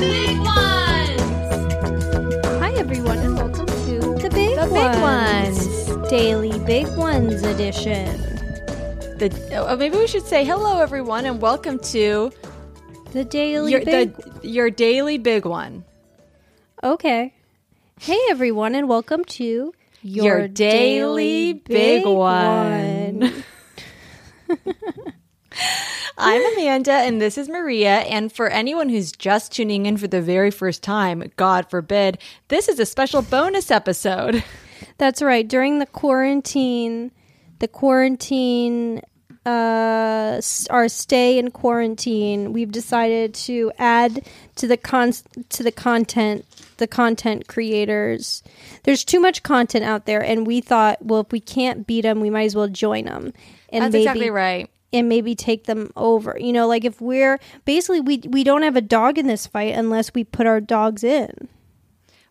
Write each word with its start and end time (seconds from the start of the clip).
Big 0.00 0.38
ones! 0.38 1.20
Hi, 2.58 2.72
everyone, 2.76 3.18
and 3.18 3.36
welcome 3.36 3.66
to 3.66 4.00
the 4.22 4.30
Big 4.32 4.56
The 4.58 4.66
Big 4.72 5.00
Ones. 5.02 6.08
Daily 6.08 6.58
Big 6.60 6.88
Ones 6.96 7.42
edition. 7.42 8.16
The, 9.18 9.30
oh, 9.56 9.76
maybe 9.76 9.98
we 9.98 10.06
should 10.06 10.24
say 10.26 10.44
hello, 10.44 10.80
everyone, 10.80 11.26
and 11.26 11.40
welcome 11.42 11.78
to 11.80 12.32
The 13.12 13.24
Daily 13.26 13.72
your, 13.72 13.84
Big. 13.84 14.16
the, 14.16 14.48
your 14.48 14.70
daily 14.70 15.18
big 15.18 15.44
one. 15.44 15.84
okay. 16.82 17.34
Hey, 18.00 18.18
everyone, 18.30 18.74
and 18.74 18.88
welcome 18.88 19.22
to 19.26 19.74
your, 20.02 20.24
Your 20.24 20.48
daily 20.48 21.52
big 21.52 22.06
one. 22.06 23.34
I'm 26.22 26.52
Amanda, 26.52 26.92
and 26.92 27.18
this 27.18 27.38
is 27.38 27.48
Maria. 27.48 28.00
And 28.00 28.30
for 28.30 28.48
anyone 28.48 28.90
who's 28.90 29.10
just 29.10 29.52
tuning 29.52 29.86
in 29.86 29.96
for 29.96 30.06
the 30.06 30.20
very 30.20 30.50
first 30.50 30.82
time, 30.82 31.32
God 31.36 31.70
forbid, 31.70 32.18
this 32.48 32.68
is 32.68 32.78
a 32.78 32.84
special 32.84 33.22
bonus 33.22 33.70
episode. 33.70 34.44
That's 34.98 35.22
right. 35.22 35.48
During 35.48 35.78
the 35.78 35.86
quarantine, 35.86 37.10
the 37.60 37.68
quarantine, 37.68 39.00
uh, 39.46 40.42
our 40.68 40.88
stay 40.88 41.38
in 41.38 41.52
quarantine, 41.52 42.52
we've 42.52 42.70
decided 42.70 43.32
to 43.34 43.72
add 43.78 44.26
to 44.56 44.66
the 44.66 44.76
con 44.76 45.14
to 45.48 45.62
the 45.62 45.72
content, 45.72 46.44
the 46.76 46.86
content 46.86 47.48
creators. 47.48 48.42
There's 48.82 49.04
too 49.04 49.20
much 49.20 49.42
content 49.42 49.86
out 49.86 50.04
there, 50.04 50.22
and 50.22 50.46
we 50.46 50.60
thought, 50.60 51.02
well, 51.02 51.20
if 51.20 51.32
we 51.32 51.40
can't 51.40 51.86
beat 51.86 52.02
them, 52.02 52.20
we 52.20 52.28
might 52.28 52.44
as 52.44 52.54
well 52.54 52.68
join 52.68 53.06
them. 53.06 53.32
And 53.70 53.84
That's 53.84 53.92
maybe, 53.94 54.02
exactly 54.02 54.30
right. 54.30 54.68
And 54.92 55.08
maybe 55.08 55.34
take 55.34 55.64
them 55.64 55.90
over. 55.96 56.36
You 56.38 56.52
know, 56.52 56.66
like 56.66 56.84
if 56.84 57.00
we're 57.00 57.38
basically 57.64 58.00
we 58.00 58.18
we 58.28 58.44
don't 58.44 58.62
have 58.62 58.76
a 58.76 58.80
dog 58.80 59.18
in 59.18 59.26
this 59.26 59.46
fight 59.46 59.74
unless 59.74 60.14
we 60.14 60.24
put 60.24 60.46
our 60.46 60.60
dogs 60.60 61.04
in. 61.04 61.48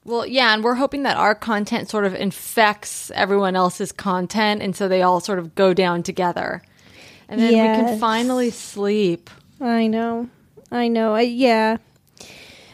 Well, 0.05 0.25
yeah, 0.25 0.53
and 0.53 0.63
we're 0.63 0.75
hoping 0.75 1.03
that 1.03 1.17
our 1.17 1.35
content 1.35 1.89
sort 1.89 2.05
of 2.05 2.15
infects 2.15 3.11
everyone 3.11 3.55
else's 3.55 3.91
content, 3.91 4.61
and 4.61 4.75
so 4.75 4.87
they 4.87 5.01
all 5.01 5.19
sort 5.19 5.39
of 5.39 5.55
go 5.55 5.73
down 5.73 6.03
together. 6.03 6.63
And 7.27 7.39
then 7.39 7.51
we 7.51 7.57
can 7.57 7.99
finally 7.99 8.49
sleep. 8.49 9.29
I 9.61 9.85
know. 9.87 10.29
I 10.71 10.87
know. 10.87 11.13
I, 11.13 11.21
yeah. 11.21 11.77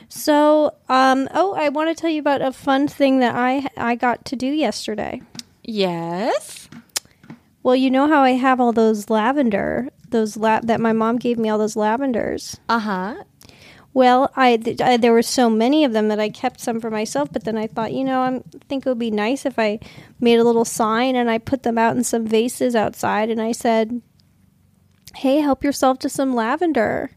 So, 0.08 0.76
um 0.88 1.28
oh, 1.34 1.54
I 1.56 1.70
want 1.70 1.90
to 1.90 2.00
tell 2.00 2.10
you 2.10 2.22
about 2.22 2.42
a 2.42 2.54
fun 2.54 2.88
thing 2.88 3.20
that 3.20 3.36
I 3.36 3.68
I 3.76 3.96
got 3.96 4.24
to 4.26 4.38
do 4.38 4.48
yesterday. 4.48 5.22
Yes. 5.64 6.65
Well, 7.66 7.76
you 7.76 7.90
know 7.90 8.08
how 8.08 8.22
I 8.22 8.34
have 8.34 8.62
all 8.62 8.72
those 8.74 9.10
lavender, 9.10 9.90
those 10.10 10.38
la- 10.38 10.60
that 10.62 10.80
my 10.80 10.94
mom 10.94 11.18
gave 11.18 11.40
me 11.40 11.50
all 11.50 11.58
those 11.58 11.76
lavenders. 11.76 12.60
Uh 12.70 12.78
huh. 12.78 13.16
Well, 13.92 14.32
I, 14.36 14.58
th- 14.58 14.80
I 14.82 14.98
there 14.98 15.12
were 15.14 15.24
so 15.24 15.50
many 15.50 15.84
of 15.84 15.92
them 15.92 16.10
that 16.10 16.20
I 16.20 16.30
kept 16.30 16.60
some 16.60 16.80
for 16.80 16.92
myself, 16.92 17.30
but 17.34 17.44
then 17.44 17.58
I 17.58 17.66
thought, 17.66 17.92
you 17.92 18.04
know, 18.04 18.22
I 18.22 18.42
think 18.70 18.86
it 18.86 18.90
would 18.90 19.00
be 19.00 19.10
nice 19.10 19.48
if 19.48 19.58
I 19.58 19.80
made 20.20 20.38
a 20.38 20.44
little 20.44 20.64
sign 20.64 21.16
and 21.16 21.28
I 21.28 21.40
put 21.40 21.64
them 21.64 21.80
out 21.80 21.98
in 21.98 22.04
some 22.04 22.28
vases 22.28 22.76
outside 22.76 23.32
and 23.32 23.42
I 23.42 23.52
said, 23.52 24.00
"Hey, 25.16 25.38
help 25.38 25.64
yourself 25.64 25.98
to 26.00 26.10
some 26.10 26.36
lavender." 26.36 27.10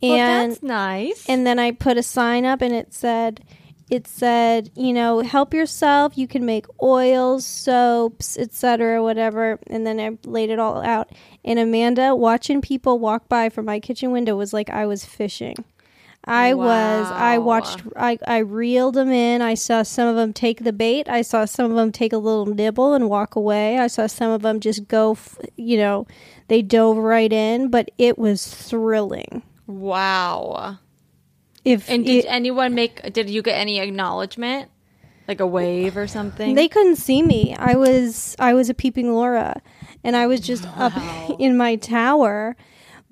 Well, 0.00 0.12
And 0.14 0.52
that's 0.52 0.62
nice. 0.62 1.28
and 1.28 1.46
then 1.46 1.58
I 1.58 1.72
put 1.72 1.98
a 1.98 2.02
sign 2.02 2.46
up 2.46 2.62
and 2.62 2.72
it 2.72 2.94
said 2.94 3.44
it 3.90 4.06
said, 4.06 4.70
you 4.74 4.92
know, 4.92 5.20
help 5.20 5.54
yourself, 5.54 6.16
you 6.18 6.28
can 6.28 6.44
make 6.44 6.66
oils, 6.82 7.46
soaps, 7.46 8.36
etc., 8.38 9.02
whatever. 9.02 9.58
And 9.66 9.86
then 9.86 9.98
I 9.98 10.18
laid 10.28 10.50
it 10.50 10.58
all 10.58 10.82
out. 10.82 11.10
And 11.44 11.58
Amanda 11.58 12.14
watching 12.14 12.60
people 12.60 12.98
walk 12.98 13.28
by 13.28 13.48
from 13.48 13.64
my 13.64 13.80
kitchen 13.80 14.10
window 14.10 14.36
was 14.36 14.52
like 14.52 14.68
I 14.70 14.86
was 14.86 15.04
fishing. 15.04 15.56
I 16.24 16.52
was 16.52 17.06
I 17.10 17.38
watched 17.38 17.82
I 17.96 18.18
I 18.26 18.38
reeled 18.38 18.94
them 18.96 19.10
in. 19.10 19.40
I 19.40 19.54
saw 19.54 19.82
some 19.82 20.08
of 20.08 20.16
them 20.16 20.34
take 20.34 20.62
the 20.62 20.74
bait. 20.74 21.08
I 21.08 21.22
saw 21.22 21.46
some 21.46 21.70
of 21.70 21.76
them 21.76 21.90
take 21.90 22.12
a 22.12 22.18
little 22.18 22.44
nibble 22.44 22.92
and 22.92 23.08
walk 23.08 23.34
away. 23.34 23.78
I 23.78 23.86
saw 23.86 24.06
some 24.06 24.30
of 24.30 24.42
them 24.42 24.60
just 24.60 24.88
go, 24.88 25.12
f- 25.12 25.38
you 25.56 25.78
know, 25.78 26.06
they 26.48 26.60
dove 26.60 26.98
right 26.98 27.32
in, 27.32 27.70
but 27.70 27.90
it 27.96 28.18
was 28.18 28.46
thrilling. 28.46 29.42
wow. 29.66 30.78
If 31.72 31.88
And 31.90 32.04
did 32.04 32.24
it- 32.24 32.28
anyone 32.28 32.74
make? 32.74 33.12
Did 33.12 33.28
you 33.30 33.42
get 33.42 33.54
any 33.54 33.78
acknowledgement, 33.80 34.70
like 35.26 35.40
a 35.40 35.46
wave 35.46 35.96
or 35.96 36.06
something? 36.06 36.54
They 36.54 36.68
couldn't 36.68 36.96
see 36.96 37.22
me. 37.22 37.54
I 37.58 37.74
was 37.74 38.36
I 38.38 38.54
was 38.54 38.68
a 38.70 38.74
peeping 38.74 39.12
Laura, 39.12 39.60
and 40.04 40.16
I 40.16 40.26
was 40.26 40.40
just 40.40 40.66
up 40.76 40.92
in 41.38 41.56
my 41.56 41.76
tower. 41.76 42.56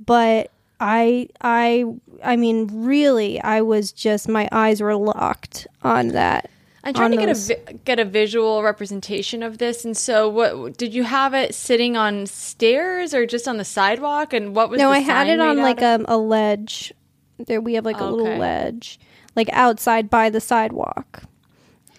But 0.04 0.50
I 0.80 1.28
I 1.40 1.84
I 2.24 2.36
mean, 2.36 2.68
really, 2.72 3.40
I 3.40 3.60
was 3.62 3.92
just 3.92 4.28
my 4.28 4.48
eyes 4.52 4.80
were 4.80 4.94
locked 4.96 5.66
on 5.82 6.08
that. 6.08 6.50
I'm 6.84 6.94
trying 6.94 7.10
to 7.10 7.16
get 7.16 7.24
a 7.28 7.32
those- 7.32 7.50
get 7.84 7.98
a 7.98 8.04
visual 8.04 8.62
representation 8.62 9.42
of 9.42 9.58
this. 9.58 9.84
And 9.84 9.96
so, 9.96 10.28
what 10.28 10.76
did 10.78 10.94
you 10.94 11.02
have 11.02 11.34
it 11.34 11.52
sitting 11.52 11.96
on 11.96 12.26
stairs 12.26 13.12
or 13.12 13.26
just 13.26 13.48
on 13.48 13.56
the 13.56 13.64
sidewalk? 13.64 14.32
And 14.32 14.54
what 14.54 14.70
was 14.70 14.78
No, 14.78 14.90
I 14.92 15.00
had 15.00 15.26
it 15.28 15.40
on 15.40 15.56
like 15.58 15.82
of? 15.82 16.02
um, 16.02 16.06
a 16.08 16.16
ledge. 16.16 16.92
There 17.38 17.60
we 17.60 17.74
have 17.74 17.84
like 17.84 18.00
a 18.00 18.04
little 18.04 18.36
ledge, 18.38 18.98
like 19.34 19.48
outside 19.52 20.08
by 20.08 20.30
the 20.30 20.40
sidewalk. 20.40 21.22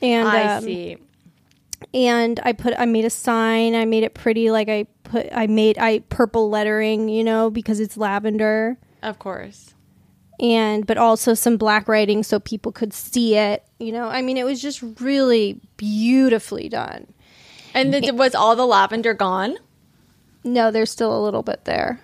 And 0.01 0.27
I 0.27 0.55
um, 0.57 0.63
see. 0.63 0.97
and 1.93 2.39
I 2.43 2.53
put 2.53 2.73
I 2.77 2.85
made 2.85 3.05
a 3.05 3.09
sign. 3.09 3.75
I 3.75 3.85
made 3.85 4.03
it 4.03 4.13
pretty. 4.13 4.49
Like 4.51 4.69
I 4.69 4.85
put 5.03 5.27
I 5.31 5.47
made 5.47 5.77
I 5.77 5.99
purple 6.09 6.49
lettering, 6.49 7.09
you 7.09 7.23
know, 7.23 7.49
because 7.49 7.79
it's 7.79 7.97
lavender. 7.97 8.77
Of 9.03 9.19
course. 9.19 9.73
and 10.39 10.85
but 10.87 10.97
also 10.97 11.33
some 11.35 11.57
black 11.57 11.87
writing 11.87 12.23
so 12.23 12.39
people 12.39 12.71
could 12.71 12.93
see 12.93 13.35
it 13.35 13.63
you 13.79 13.91
know 13.91 14.05
i 14.07 14.21
mean 14.21 14.37
it 14.37 14.43
was 14.43 14.61
just 14.61 14.83
really 14.99 15.59
beautifully 15.77 16.67
done 16.67 17.07
And 17.73 17.91
th- 17.93 18.11
was 18.13 18.33
all 18.35 18.55
the 18.55 18.65
lavender 18.65 19.13
gone? 19.13 19.57
no 20.43 20.71
there's 20.71 20.91
still 20.91 21.15
a 21.17 21.21
little 21.23 21.43
bit 21.43 21.65
there 21.65 21.99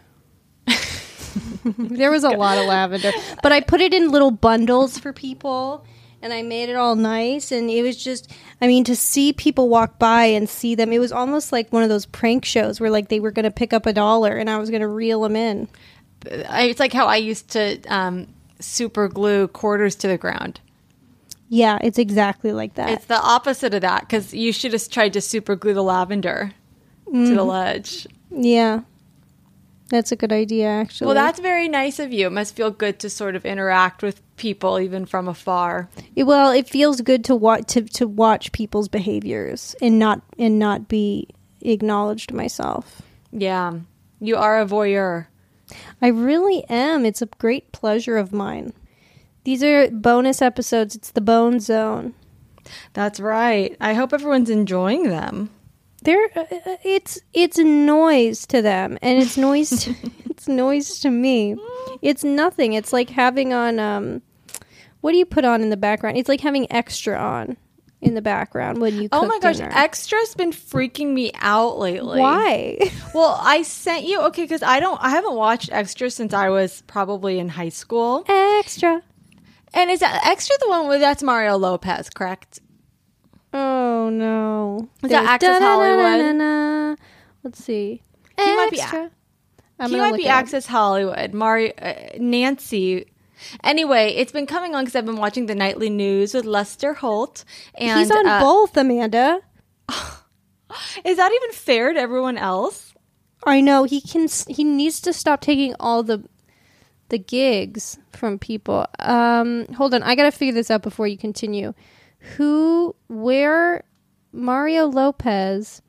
there 1.78 2.12
was 2.12 2.24
a 2.24 2.30
lot 2.30 2.58
of 2.58 2.66
lavender 2.66 3.12
but 3.42 3.52
i 3.52 3.60
put 3.62 3.82
it 3.82 3.94
in 3.94 4.10
little 4.12 4.32
bundles 4.32 4.98
for 4.98 5.14
people 5.14 5.86
and 6.22 6.32
i 6.34 6.42
made 6.42 6.70
it 6.70 6.76
all 6.76 6.96
nice 6.96 7.52
and 7.52 7.70
it 7.70 7.82
was 7.84 8.02
just 8.02 8.32
i 8.62 8.68
mean 8.68 8.84
to 8.84 8.96
see 8.96 9.34
people 9.34 9.70
walk 9.70 9.98
by 10.00 10.26
and 10.26 10.48
see 10.50 10.76
them 10.76 10.92
it 10.94 11.00
was 11.00 11.12
almost 11.12 11.52
like 11.52 11.72
one 11.72 11.84
of 11.84 11.90
those 11.90 12.06
prank 12.06 12.46
shows 12.46 12.80
where 12.80 12.90
like 12.90 13.10
they 13.10 13.20
were 13.20 13.32
going 13.32 13.44
to 13.44 13.52
pick 13.52 13.74
up 13.74 13.86
a 13.86 13.94
dollar 13.94 14.38
and 14.38 14.50
i 14.50 14.58
was 14.58 14.70
going 14.70 14.82
to 14.82 14.88
reel 14.88 15.22
them 15.22 15.36
in 15.36 15.68
it's 16.26 16.80
like 16.80 16.94
how 16.94 17.06
I 17.08 17.18
used 17.18 17.50
to 17.50 17.82
um, 17.94 18.28
super 18.62 19.10
glue 19.10 19.50
quarters 19.50 19.94
to 19.96 20.08
the 20.08 20.18
ground. 20.18 20.62
yeah 21.50 21.78
it's 21.82 22.00
exactly 22.00 22.54
like 22.54 22.76
that 22.76 22.90
It's 22.92 23.06
the 23.06 23.20
opposite 23.22 23.74
of 23.74 23.82
that 23.82 24.02
because 24.02 24.34
you 24.34 24.54
should 24.54 24.72
have 24.72 24.88
tried 24.90 25.12
to 25.14 25.22
super 25.22 25.56
glue 25.58 25.74
the 25.74 25.84
lavender 25.84 26.52
to 27.08 27.12
Mm-hmm. 27.12 27.36
the 27.36 27.44
ledge. 27.44 28.08
yeah 28.32 28.82
that's 29.94 30.12
a 30.12 30.16
good 30.16 30.32
idea 30.34 30.68
actually 30.68 31.06
Well, 31.08 31.16
that's 31.16 31.40
very 31.40 31.68
nice 31.70 32.00
of 32.00 32.12
you. 32.12 32.28
It 32.28 32.32
must 32.32 32.56
feel 32.56 32.72
good 32.72 33.00
to 33.00 33.10
sort 33.10 33.36
of 33.36 33.46
interact 33.46 34.02
with 34.04 34.22
people 34.36 34.80
even 34.80 35.06
from 35.06 35.28
afar. 35.28 35.90
It- 36.16 36.24
well, 36.24 36.52
it 36.52 36.68
feels 36.68 37.02
good 37.02 37.24
to 37.26 37.36
watch 37.36 37.68
to, 37.74 37.82
to 37.84 38.08
watch 38.08 38.52
people's 38.52 38.88
behaviors 38.90 39.76
and 39.82 40.00
not 40.00 40.22
and 40.40 40.60
not 40.60 40.88
be 40.88 41.28
acknowledged 41.62 42.34
myself. 42.34 43.02
Yeah, 43.32 43.80
you 44.20 44.36
are 44.36 44.60
a 44.60 44.66
voyeur. 44.66 45.28
I 46.02 46.08
really 46.08 46.64
am. 46.70 47.06
It's 47.06 47.22
a 47.22 47.26
great 47.38 47.72
pleasure 47.72 48.18
of 48.18 48.34
mine. 48.34 48.74
These 49.46 49.64
are 49.64 49.90
bonus 49.90 50.42
episodes. 50.42 50.96
It's 50.96 51.12
the 51.12 51.22
Bone 51.22 51.60
Zone. 51.60 52.14
That's 52.94 53.20
right. 53.20 53.76
I 53.82 53.94
hope 53.94 54.14
everyone's 54.14 54.50
enjoying 54.50 55.10
them. 55.10 55.50
They're 56.04 56.30
uh, 56.36 56.46
it's 56.84 57.20
it's 57.34 57.58
noise 57.58 58.46
to 58.48 58.62
them, 58.62 58.98
and 59.02 59.22
it's 59.22 59.38
noise. 59.38 59.70
To, 59.84 59.96
it's 60.30 60.48
noise 60.48 61.00
to 61.00 61.10
me. 61.10 61.56
It's 62.02 62.24
nothing. 62.24 62.74
It's 62.74 62.92
like 62.92 63.10
having 63.10 63.54
on 63.54 63.80
um, 63.80 64.22
what 65.02 65.12
do 65.12 65.18
you 65.18 65.26
put 65.26 65.46
on 65.46 65.62
in 65.62 65.70
the 65.70 65.78
background? 65.78 66.18
It's 66.18 66.30
like 66.30 66.42
having 66.42 66.72
extra 66.72 67.18
on. 67.18 67.58
in 68.02 68.16
the 68.16 68.22
background 68.22 68.82
when 68.82 69.02
you. 69.02 69.08
Oh 69.14 69.26
my 69.26 69.40
gosh, 69.40 69.58
dinner. 69.58 69.72
extra's 69.72 70.36
been 70.36 70.52
freaking 70.52 71.14
me 71.14 71.32
out 71.36 71.80
lately. 71.80 72.20
Why? 72.20 72.78
Well, 73.14 73.38
I 73.40 73.62
sent 73.62 74.06
you 74.06 74.22
okay 74.22 74.42
because 74.42 74.64
I 74.64 74.80
don't. 74.80 75.00
I 75.00 75.10
haven't 75.12 75.36
watched 75.36 75.70
Extra 75.72 76.10
since 76.10 76.34
I 76.34 76.50
was 76.50 76.82
probably 76.88 77.38
in 77.38 77.48
high 77.48 77.70
school. 77.70 78.26
Extra. 78.28 79.04
And 79.72 79.92
is 79.92 80.00
that 80.00 80.26
Extra 80.26 80.56
the 80.60 80.68
one 80.68 80.88
where 80.88 80.98
that's 80.98 81.22
Mario 81.22 81.58
Lopez? 81.58 82.10
Correct. 82.10 82.60
Oh 83.54 84.10
no. 84.10 84.90
Is 85.04 85.12
that 85.12 85.26
Access 85.26 85.60
Hollywood? 85.62 86.98
Let's 87.44 87.64
see. 87.64 88.02
He 88.38 88.56
might 88.56 88.72
be 88.72 88.80
a-. 88.80 89.12
I'm 89.80 89.90
he 89.90 89.98
might 89.98 90.16
be. 90.16 90.28
Access 90.28 90.66
Hollywood. 90.66 91.34
Mario, 91.34 91.74
uh, 91.82 91.94
Nancy. 92.18 93.06
Anyway, 93.64 94.14
it's 94.16 94.32
been 94.32 94.46
coming 94.46 94.74
on 94.74 94.84
because 94.86 94.96
I've 94.96 95.06
been 95.06 95.18
watching 95.18 95.48
the 95.48 95.56
nightly 95.56 95.90
news 95.90 96.34
with 96.34 96.46
Lester 96.46 96.94
Holt, 96.94 97.44
and 97.76 98.00
He's 98.00 98.12
on 98.12 98.26
uh, 98.26 98.40
both, 98.40 98.76
Amanda. 98.78 99.40
Is 101.06 101.18
that 101.18 101.32
even 101.32 101.52
fair 101.52 101.94
to 101.94 102.00
everyone 102.00 102.38
else? 102.38 102.94
I 103.46 103.62
know 103.62 103.84
he 103.84 104.02
can. 104.02 104.28
He 104.48 104.64
needs 104.64 105.02
to 105.02 105.14
stop 105.14 105.42
taking 105.42 105.76
all 105.80 106.04
the 106.04 106.24
the 107.10 107.18
gigs 107.20 107.98
from 108.14 108.40
people. 108.40 108.88
Um, 109.00 109.68
hold 109.76 109.94
on, 109.94 110.02
I 110.04 110.16
gotta 110.16 110.32
figure 110.32 110.54
this 110.54 110.72
out 110.72 110.82
before 110.82 111.08
you 111.08 111.18
continue. 111.18 111.74
Who, 112.38 112.96
where, 113.10 113.84
Mario 114.32 114.88
Lopez, 114.88 115.82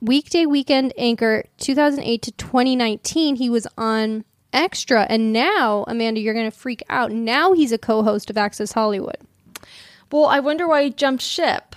weekday 0.00 0.46
weekend 0.46 0.92
anchor, 0.96 1.44
2008 1.58 2.22
to 2.22 2.32
2019. 2.32 3.36
He 3.36 3.50
was 3.50 3.66
on 3.76 4.24
Extra, 4.52 5.06
and 5.08 5.32
now 5.32 5.84
Amanda, 5.88 6.20
you're 6.20 6.34
gonna 6.34 6.50
freak 6.50 6.82
out. 6.90 7.10
Now 7.10 7.52
he's 7.52 7.72
a 7.72 7.78
co-host 7.78 8.28
of 8.28 8.36
Access 8.36 8.72
Hollywood. 8.72 9.16
Well, 10.10 10.26
I 10.26 10.40
wonder 10.40 10.68
why 10.68 10.84
he 10.84 10.90
jumped 10.90 11.22
ship. 11.22 11.74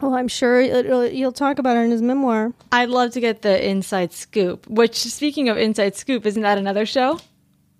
Well, 0.00 0.14
I'm 0.14 0.28
sure 0.28 0.60
it'll, 0.60 1.06
you'll 1.06 1.32
talk 1.32 1.58
about 1.58 1.76
it 1.76 1.80
in 1.80 1.90
his 1.90 2.02
memoir. 2.02 2.52
I'd 2.70 2.88
love 2.88 3.10
to 3.12 3.20
get 3.20 3.42
the 3.42 3.68
inside 3.68 4.12
scoop. 4.12 4.66
Which, 4.68 4.94
speaking 4.96 5.48
of 5.48 5.56
inside 5.56 5.96
scoop, 5.96 6.24
isn't 6.24 6.42
that 6.42 6.56
another 6.56 6.86
show? 6.86 7.18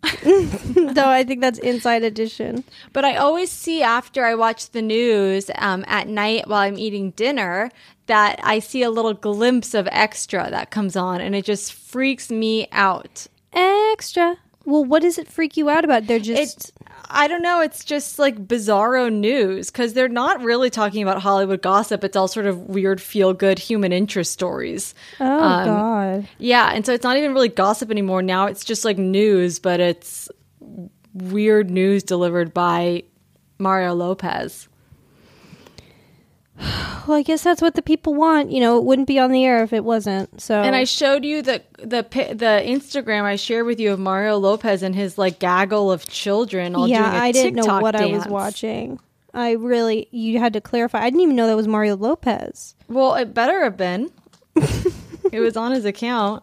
Though 0.02 1.08
I 1.08 1.24
think 1.26 1.40
that's 1.40 1.58
Inside 1.58 2.02
Edition. 2.02 2.64
But 2.92 3.04
I 3.04 3.16
always 3.16 3.50
see 3.50 3.82
after 3.82 4.24
I 4.24 4.34
watch 4.34 4.70
the 4.70 4.82
news 4.82 5.50
um, 5.56 5.84
at 5.88 6.08
night 6.08 6.48
while 6.48 6.60
I'm 6.60 6.78
eating 6.78 7.10
dinner 7.12 7.70
that 8.06 8.40
I 8.42 8.58
see 8.58 8.82
a 8.82 8.90
little 8.90 9.14
glimpse 9.14 9.74
of 9.74 9.88
extra 9.90 10.50
that 10.50 10.70
comes 10.70 10.96
on, 10.96 11.20
and 11.20 11.34
it 11.34 11.44
just 11.44 11.72
freaks 11.72 12.30
me 12.30 12.68
out. 12.72 13.26
Extra. 13.52 14.36
Well, 14.64 14.84
what 14.84 15.02
does 15.02 15.18
it 15.18 15.28
freak 15.28 15.56
you 15.56 15.68
out 15.70 15.84
about? 15.84 16.06
They're 16.06 16.18
just 16.18 16.72
I 17.10 17.26
don't 17.26 17.42
know. 17.42 17.60
It's 17.60 17.84
just 17.84 18.18
like 18.18 18.46
bizarro 18.46 19.12
news 19.12 19.70
because 19.70 19.94
they're 19.94 20.08
not 20.08 20.42
really 20.42 20.70
talking 20.70 21.02
about 21.02 21.20
Hollywood 21.20 21.62
gossip. 21.62 22.04
It's 22.04 22.16
all 22.16 22.28
sort 22.28 22.46
of 22.46 22.68
weird, 22.68 23.00
feel 23.00 23.32
good 23.32 23.58
human 23.58 23.92
interest 23.92 24.32
stories. 24.32 24.94
oh 25.20 25.42
um, 25.42 25.64
god. 25.66 26.28
Yeah, 26.38 26.70
and 26.72 26.84
so 26.84 26.92
it's 26.92 27.04
not 27.04 27.16
even 27.16 27.32
really 27.32 27.48
gossip 27.48 27.90
anymore. 27.90 28.22
Now 28.22 28.46
it's 28.46 28.64
just 28.64 28.84
like 28.84 28.98
news, 28.98 29.58
but 29.58 29.80
it's 29.80 30.28
weird 31.14 31.70
news 31.70 32.02
delivered 32.02 32.52
by 32.52 33.04
Mario 33.58 33.94
Lopez. 33.94 34.68
Well, 37.06 37.16
I 37.16 37.22
guess 37.22 37.42
that's 37.42 37.62
what 37.62 37.74
the 37.74 37.80
people 37.80 38.12
want. 38.12 38.50
You 38.50 38.60
know, 38.60 38.76
it 38.76 38.84
wouldn't 38.84 39.08
be 39.08 39.18
on 39.18 39.30
the 39.30 39.42
air 39.42 39.62
if 39.62 39.72
it 39.72 39.82
wasn't. 39.82 40.42
So 40.42 40.60
And 40.60 40.76
I 40.76 40.84
showed 40.84 41.24
you 41.24 41.40
the 41.40 41.62
the 41.78 42.02
the 42.02 42.62
Instagram 42.66 43.22
I 43.22 43.36
shared 43.36 43.64
with 43.64 43.80
you 43.80 43.92
of 43.92 43.98
Mario 43.98 44.36
Lopez 44.36 44.82
and 44.82 44.94
his 44.94 45.16
like 45.16 45.38
gaggle 45.38 45.90
of 45.90 46.06
children 46.06 46.76
all 46.76 46.86
yeah, 46.86 47.10
I 47.10 47.32
didn't 47.32 47.54
know 47.54 47.80
what 47.80 47.96
I 47.96 48.04
was 48.06 48.26
watching. 48.26 49.00
I 49.32 49.52
really 49.52 50.08
you 50.10 50.38
had 50.38 50.52
to 50.52 50.60
clarify. 50.60 51.00
I 51.00 51.04
didn't 51.04 51.20
even 51.20 51.34
know 51.34 51.46
that 51.46 51.56
was 51.56 51.66
Mario 51.66 51.96
Lopez. 51.96 52.74
Well, 52.88 53.14
it 53.14 53.32
better 53.32 53.64
have 53.64 53.78
been. 53.78 54.10
it 55.32 55.40
was 55.40 55.56
on 55.56 55.72
his 55.72 55.86
account. 55.86 56.42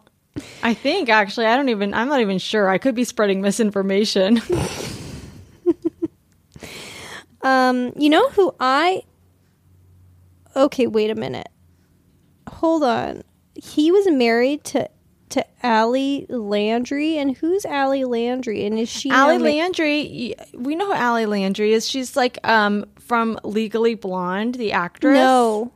I 0.64 0.74
think 0.74 1.08
actually, 1.08 1.46
I 1.46 1.54
don't 1.54 1.68
even. 1.68 1.94
I'm 1.94 2.08
not 2.08 2.20
even 2.20 2.38
sure. 2.38 2.68
I 2.68 2.78
could 2.78 2.96
be 2.96 3.04
spreading 3.04 3.40
misinformation. 3.40 4.42
Um, 7.46 7.92
you 7.96 8.10
know 8.10 8.28
who 8.30 8.52
I 8.58 9.04
Okay, 10.56 10.86
wait 10.86 11.10
a 11.10 11.14
minute. 11.14 11.48
Hold 12.48 12.82
on. 12.84 13.22
He 13.54 13.90
was 13.92 14.08
married 14.10 14.64
to 14.64 14.88
to 15.28 15.44
Ali 15.62 16.24
Landry, 16.28 17.18
and 17.18 17.36
who's 17.36 17.66
Ali 17.66 18.04
Landry? 18.04 18.64
And 18.64 18.78
is 18.78 18.88
she 18.88 19.10
Ali 19.10 19.38
Landry, 19.38 20.34
we 20.54 20.76
know 20.76 20.86
who 20.86 20.92
Ali 20.92 21.26
Landry 21.26 21.72
is. 21.72 21.88
She's 21.88 22.16
like 22.16 22.38
um 22.46 22.86
from 23.00 23.38
Legally 23.42 23.94
Blonde, 23.96 24.54
the 24.54 24.72
actress. 24.72 25.14
No, 25.14 25.72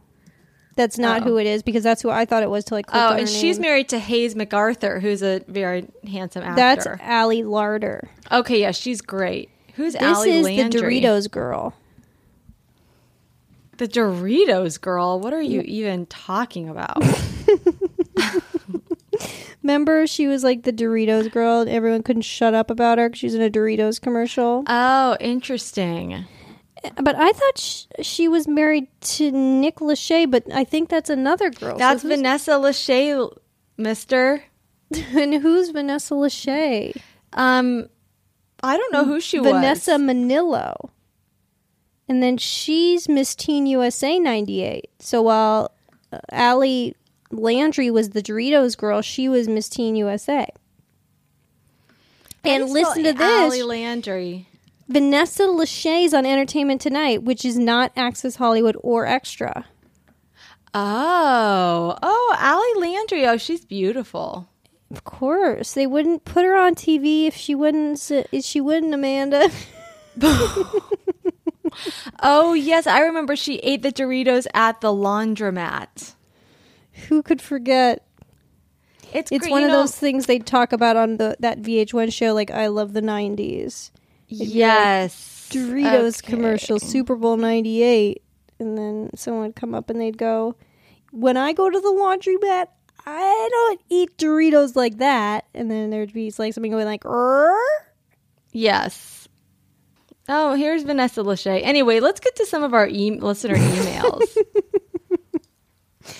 that's 0.76 0.98
not 0.98 1.22
Oh. 1.22 1.24
who 1.24 1.36
it 1.38 1.46
is 1.48 1.62
because 1.64 1.82
that's 1.82 2.00
who 2.00 2.10
I 2.10 2.24
thought 2.26 2.42
it 2.44 2.50
was 2.50 2.64
till 2.64 2.76
I 2.76 2.82
clicked 2.82 3.04
Oh, 3.10 3.16
and 3.16 3.28
she's 3.28 3.58
name. 3.58 3.62
married 3.68 3.88
to 3.88 3.98
Hayes 3.98 4.36
MacArthur, 4.36 5.00
who's 5.00 5.22
a 5.22 5.40
very 5.48 5.86
handsome 6.08 6.44
actor. 6.44 6.56
That's 6.56 6.86
Ali 7.10 7.42
Larter. 7.42 8.08
okay. 8.30 8.60
Yeah, 8.60 8.70
she's 8.70 9.00
great. 9.00 9.50
Who's 9.74 9.94
This 9.94 10.02
Allie 10.02 10.30
is 10.30 10.44
Landry? 10.44 11.00
the 11.00 11.06
Doritos 11.06 11.28
girl. 11.30 11.74
The 13.80 13.88
Doritos 13.88 14.78
girl. 14.78 15.20
What 15.20 15.32
are 15.32 15.40
you 15.40 15.62
even 15.62 16.04
talking 16.04 16.68
about? 16.68 17.02
Remember, 19.62 20.06
she 20.06 20.26
was 20.26 20.44
like 20.44 20.64
the 20.64 20.72
Doritos 20.72 21.32
girl, 21.32 21.62
and 21.62 21.70
everyone 21.70 22.02
couldn't 22.02 22.22
shut 22.22 22.52
up 22.52 22.70
about 22.70 22.98
her 22.98 23.08
because 23.08 23.20
she 23.20 23.26
was 23.26 23.34
in 23.34 23.40
a 23.40 23.48
Doritos 23.48 23.98
commercial. 23.98 24.64
oh, 24.66 25.16
interesting. 25.18 26.26
But 26.96 27.16
I 27.16 27.32
thought 27.32 27.58
sh- 27.58 27.84
she 28.02 28.28
was 28.28 28.46
married 28.46 28.88
to 29.16 29.30
Nick 29.30 29.76
Lachey, 29.76 30.30
but 30.30 30.44
I 30.52 30.64
think 30.64 30.90
that's 30.90 31.08
another 31.08 31.48
girl. 31.48 31.72
So 31.72 31.78
That's 31.78 32.02
who's- 32.02 32.16
Vanessa 32.16 32.50
Lachey, 32.52 33.34
Mister. 33.78 34.44
and 35.16 35.34
who's 35.36 35.70
Vanessa 35.70 36.12
Lachey? 36.12 37.00
Um, 37.32 37.88
I 38.62 38.76
don't 38.76 38.92
know 38.92 39.06
who 39.06 39.20
she 39.20 39.38
Vanessa 39.38 39.54
was. 39.54 39.62
Vanessa 39.62 39.92
Minnillo. 40.34 40.90
And 42.10 42.20
then 42.20 42.38
she's 42.38 43.08
Miss 43.08 43.36
Teen 43.36 43.66
USA 43.66 44.18
98. 44.18 44.90
So 44.98 45.22
while 45.22 45.70
uh, 46.12 46.18
Ali 46.32 46.96
Landry 47.30 47.88
was 47.88 48.10
the 48.10 48.20
Doritos 48.20 48.76
girl, 48.76 49.00
she 49.00 49.28
was 49.28 49.46
Miss 49.46 49.68
Teen 49.68 49.94
USA. 49.94 50.48
And 52.42 52.68
listen 52.68 53.04
to 53.04 53.12
this. 53.12 53.52
Ali 53.52 53.62
Landry. 53.62 54.48
Vanessa 54.88 55.44
Lachey's 55.44 56.12
on 56.12 56.26
Entertainment 56.26 56.80
Tonight, 56.80 57.22
which 57.22 57.44
is 57.44 57.56
not 57.56 57.92
Access 57.94 58.34
Hollywood 58.34 58.76
or 58.80 59.06
Extra. 59.06 59.66
Oh, 60.74 61.96
oh, 62.02 62.36
Ali 62.40 62.88
Landry. 62.88 63.24
Oh, 63.24 63.36
she's 63.36 63.64
beautiful. 63.64 64.48
Of 64.90 65.04
course, 65.04 65.74
they 65.74 65.86
wouldn't 65.86 66.24
put 66.24 66.44
her 66.44 66.56
on 66.56 66.74
TV 66.74 67.28
if 67.28 67.36
she 67.36 67.54
wouldn't. 67.54 68.10
If 68.10 68.44
she 68.44 68.60
wouldn't, 68.60 68.92
Amanda. 68.92 69.48
Oh 72.22 72.52
yes, 72.54 72.86
I 72.86 73.00
remember 73.00 73.36
she 73.36 73.56
ate 73.58 73.82
the 73.82 73.92
Doritos 73.92 74.46
at 74.54 74.80
the 74.80 74.88
laundromat. 74.88 76.14
Who 77.08 77.22
could 77.22 77.40
forget? 77.40 78.04
It's 79.12 79.32
It's 79.32 79.42
great, 79.46 79.50
one 79.50 79.62
of 79.64 79.70
know- 79.70 79.80
those 79.80 79.96
things 79.96 80.26
they 80.26 80.38
talk 80.38 80.72
about 80.72 80.96
on 80.96 81.16
the 81.16 81.36
that 81.40 81.60
VH1 81.62 82.12
show, 82.12 82.32
like 82.34 82.50
I 82.50 82.68
love 82.68 82.92
the 82.92 83.02
'90s. 83.02 83.90
Yes, 84.28 85.48
Doritos 85.50 86.22
Okay. 86.22 86.32
commercial, 86.32 86.78
Super 86.78 87.16
Bowl 87.16 87.36
'98, 87.36 88.22
and 88.60 88.78
then 88.78 89.10
someone 89.16 89.46
would 89.46 89.56
come 89.56 89.74
up 89.74 89.90
and 89.90 90.00
they'd 90.00 90.16
go, 90.18 90.54
"When 91.10 91.36
I 91.36 91.52
go 91.52 91.68
to 91.68 91.80
the 91.80 91.88
laundromat, 91.88 92.68
I 93.04 93.48
don't 93.50 93.80
eat 93.88 94.16
Doritos 94.18 94.76
like 94.76 94.98
that." 94.98 95.46
And 95.54 95.68
then 95.70 95.90
there'd 95.90 96.12
be 96.12 96.32
like 96.38 96.54
something 96.54 96.70
going 96.70 96.86
like, 96.86 97.04
"Er." 97.04 97.58
Yes. 98.52 99.19
Oh, 100.32 100.54
here's 100.54 100.84
Vanessa 100.84 101.22
Lachey. 101.22 101.60
Anyway, 101.64 101.98
let's 101.98 102.20
get 102.20 102.36
to 102.36 102.46
some 102.46 102.62
of 102.62 102.72
our 102.72 102.86
e- 102.86 103.18
listener 103.18 103.56
emails. 103.56 104.36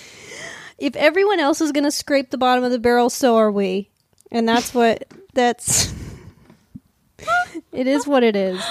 if 0.77 0.97
everyone 0.97 1.39
else 1.39 1.61
is 1.61 1.71
going 1.71 1.85
to 1.85 1.91
scrape 1.91 2.29
the 2.29 2.37
bottom 2.37 2.65
of 2.65 2.71
the 2.71 2.79
barrel, 2.79 3.09
so 3.09 3.37
are 3.37 3.49
we. 3.49 3.89
And 4.29 4.49
that's 4.49 4.73
what 4.73 5.05
that's 5.33 5.93
it 7.71 7.87
is 7.87 8.05
what 8.05 8.23
it 8.23 8.35
is. 8.35 8.61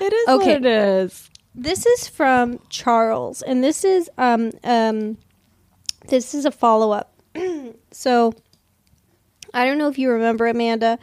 it 0.00 0.12
is 0.12 0.28
Okay. 0.28 0.54
what 0.54 0.64
it 0.64 0.66
is. 0.66 1.30
This 1.52 1.84
is 1.84 2.06
from 2.06 2.60
Charles 2.68 3.42
and 3.42 3.64
this 3.64 3.82
is 3.82 4.08
um 4.18 4.52
um 4.62 5.18
this 6.06 6.32
is 6.32 6.44
a 6.44 6.52
follow-up. 6.52 7.12
so 7.90 8.32
I 9.52 9.64
don't 9.66 9.78
know 9.78 9.88
if 9.88 9.98
you 9.98 10.10
remember 10.10 10.46
Amanda, 10.46 11.00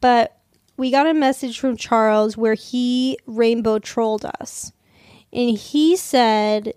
but 0.00 0.38
we 0.76 0.90
got 0.90 1.06
a 1.06 1.14
message 1.14 1.58
from 1.58 1.76
Charles 1.76 2.36
where 2.36 2.54
he 2.54 3.18
rainbow 3.26 3.78
trolled 3.78 4.24
us. 4.40 4.72
And 5.32 5.56
he 5.56 5.96
said 5.96 6.74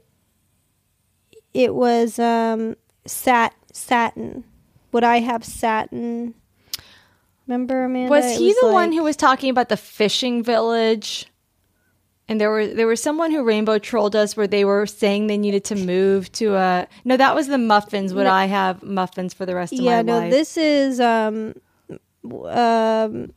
it 1.54 1.74
was 1.74 2.20
um 2.20 2.76
sat 3.06 3.54
satin. 3.74 4.44
Would 4.92 5.04
I 5.04 5.20
have 5.20 5.44
satin? 5.44 6.34
Remember 7.48 7.86
Amanda? 7.86 8.10
Was 8.10 8.38
he 8.38 8.54
the 8.62 8.70
one 8.70 8.92
who 8.92 9.04
was 9.04 9.16
talking 9.16 9.50
about 9.50 9.70
the 9.70 9.78
fishing 9.78 10.44
village? 10.44 11.28
And 12.28 12.42
there 12.42 12.50
were 12.50 12.68
there 12.68 12.88
was 12.88 13.02
someone 13.02 13.32
who 13.32 13.44
rainbow 13.44 13.80
trolled 13.80 14.16
us 14.16 14.36
where 14.36 14.48
they 14.48 14.66
were 14.66 14.86
saying 14.86 15.28
they 15.28 15.38
needed 15.38 15.64
to 15.66 15.76
move 15.76 16.30
to 16.34 16.56
a 16.56 16.88
no 17.06 17.16
that 17.16 17.34
was 17.34 17.48
the 17.48 17.58
muffins. 17.58 18.14
Would 18.14 18.28
I 18.28 18.46
have 18.46 18.84
muffins 18.84 19.34
for 19.34 19.46
the 19.46 19.56
rest 19.56 19.72
of 19.72 19.80
yeah, 19.80 19.98
my 19.98 20.02
no, 20.02 20.14
life? 20.14 20.24
Yeah, 20.24 20.30
no, 20.30 20.36
this 20.36 20.58
is 20.58 21.00
um, 21.00 21.56
um, 22.46 23.34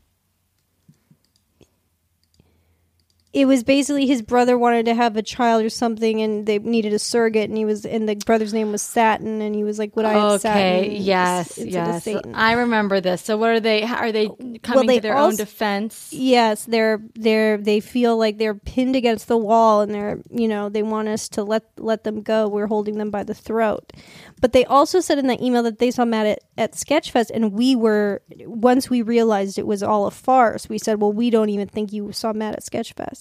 it 3.32 3.44
was 3.46 3.62
basically 3.62 4.06
his 4.06 4.22
brother 4.22 4.58
wanted 4.58 4.86
to 4.86 4.94
have 4.94 5.16
a 5.16 5.22
child 5.22 5.64
or 5.64 5.70
something, 5.70 6.20
and 6.20 6.46
they 6.46 6.58
needed 6.58 6.92
a 6.92 6.98
surrogate, 6.98 7.48
and 7.48 7.56
he 7.56 7.64
was, 7.64 7.86
and 7.86 8.08
the 8.08 8.16
brother's 8.16 8.52
name 8.52 8.72
was 8.72 8.82
Satin, 8.82 9.40
and 9.40 9.54
he 9.54 9.62
was 9.62 9.78
like, 9.78 9.94
"Would 9.94 10.04
I 10.04 10.14
have 10.14 10.40
Satin?" 10.40 10.62
Okay. 10.62 10.96
Yes. 10.96 11.56
instead 11.56 11.72
Yes. 11.72 12.04
Satan? 12.04 12.34
I 12.34 12.52
remember 12.52 13.00
this. 13.00 13.22
So 13.22 13.36
what 13.36 13.50
are 13.50 13.60
they? 13.60 13.84
Are 13.84 14.10
they 14.10 14.28
coming 14.62 14.88
they 14.88 14.96
to 14.96 15.00
their 15.00 15.16
also- 15.16 15.32
own 15.32 15.36
defense? 15.36 16.08
Yes, 16.12 16.64
they're 16.64 17.00
they're 17.14 17.56
they 17.56 17.78
feel 17.78 18.16
like 18.16 18.38
they're 18.38 18.54
pinned 18.54 18.96
against 18.96 19.28
the 19.28 19.38
wall 19.38 19.82
and 19.82 19.94
they're 19.94 20.18
you 20.30 20.48
know, 20.48 20.68
they 20.68 20.82
want 20.82 21.06
us 21.06 21.28
to 21.30 21.44
let 21.44 21.62
let 21.78 22.02
them 22.02 22.22
go. 22.22 22.48
We're 22.48 22.66
holding 22.66 22.98
them 22.98 23.10
by 23.10 23.22
the 23.22 23.34
throat. 23.34 23.92
But 24.40 24.52
they 24.52 24.64
also 24.64 25.00
said 25.00 25.18
in 25.18 25.26
that 25.28 25.40
email 25.42 25.62
that 25.64 25.78
they 25.78 25.90
saw 25.90 26.04
Matt 26.04 26.26
at, 26.26 26.38
at 26.56 26.72
Sketchfest 26.72 27.30
and 27.32 27.52
we 27.52 27.76
were 27.76 28.22
once 28.46 28.88
we 28.90 29.02
realized 29.02 29.58
it 29.58 29.66
was 29.66 29.82
all 29.82 30.06
a 30.06 30.10
farce, 30.10 30.68
we 30.68 30.78
said, 30.78 31.00
Well, 31.00 31.12
we 31.12 31.30
don't 31.30 31.50
even 31.50 31.68
think 31.68 31.92
you 31.92 32.10
saw 32.12 32.32
Matt 32.32 32.54
at 32.54 32.64
Sketchfest. 32.64 33.19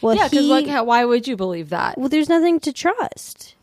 Well 0.00 0.16
Yeah. 0.16 0.28
Because 0.28 0.46
like, 0.46 0.66
how, 0.66 0.84
why 0.84 1.04
would 1.04 1.26
you 1.28 1.36
believe 1.36 1.70
that? 1.70 1.98
well, 1.98 2.08
there's 2.08 2.28
nothing 2.28 2.60
to 2.60 2.72
trust. 2.72 3.54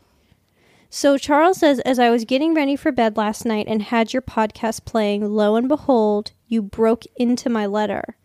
So 0.90 1.18
Charles 1.18 1.58
says, 1.58 1.80
as 1.80 1.98
I 1.98 2.08
was 2.08 2.24
getting 2.24 2.54
ready 2.54 2.74
for 2.74 2.90
bed 2.90 3.16
last 3.16 3.44
night 3.44 3.66
and 3.68 3.82
had 3.82 4.14
your 4.14 4.22
podcast 4.22 4.86
playing, 4.86 5.34
lo 5.34 5.54
and 5.56 5.68
behold, 5.68 6.32
you 6.46 6.62
broke 6.62 7.04
into 7.16 7.50
my 7.50 7.66
letter. 7.66 8.16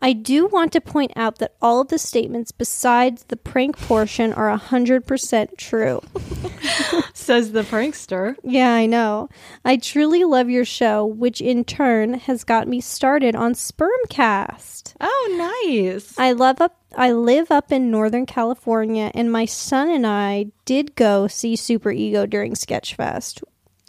I 0.00 0.12
do 0.12 0.46
want 0.46 0.72
to 0.72 0.80
point 0.80 1.12
out 1.16 1.38
that 1.38 1.54
all 1.60 1.80
of 1.80 1.88
the 1.88 1.98
statements 1.98 2.52
besides 2.52 3.24
the 3.24 3.36
prank 3.36 3.76
portion 3.76 4.32
are 4.32 4.56
100% 4.56 5.56
true. 5.56 6.00
Says 7.14 7.50
the 7.50 7.62
prankster. 7.62 8.36
Yeah, 8.44 8.72
I 8.72 8.86
know. 8.86 9.28
I 9.64 9.76
truly 9.76 10.22
love 10.22 10.48
your 10.48 10.64
show, 10.64 11.04
which 11.04 11.40
in 11.40 11.64
turn 11.64 12.14
has 12.14 12.44
got 12.44 12.68
me 12.68 12.80
started 12.80 13.34
on 13.34 13.54
Spermcast. 13.54 14.87
Oh, 15.00 15.62
nice. 15.70 16.18
I 16.18 16.32
love 16.32 16.60
up 16.60 16.76
I 16.96 17.12
live 17.12 17.50
up 17.50 17.70
in 17.70 17.90
Northern 17.90 18.26
California 18.26 19.10
and 19.14 19.30
my 19.30 19.44
son 19.44 19.88
and 19.90 20.06
I 20.06 20.46
did 20.64 20.96
go 20.96 21.26
see 21.28 21.54
Superego 21.54 22.28
during 22.28 22.54
Sketchfest. 22.54 23.42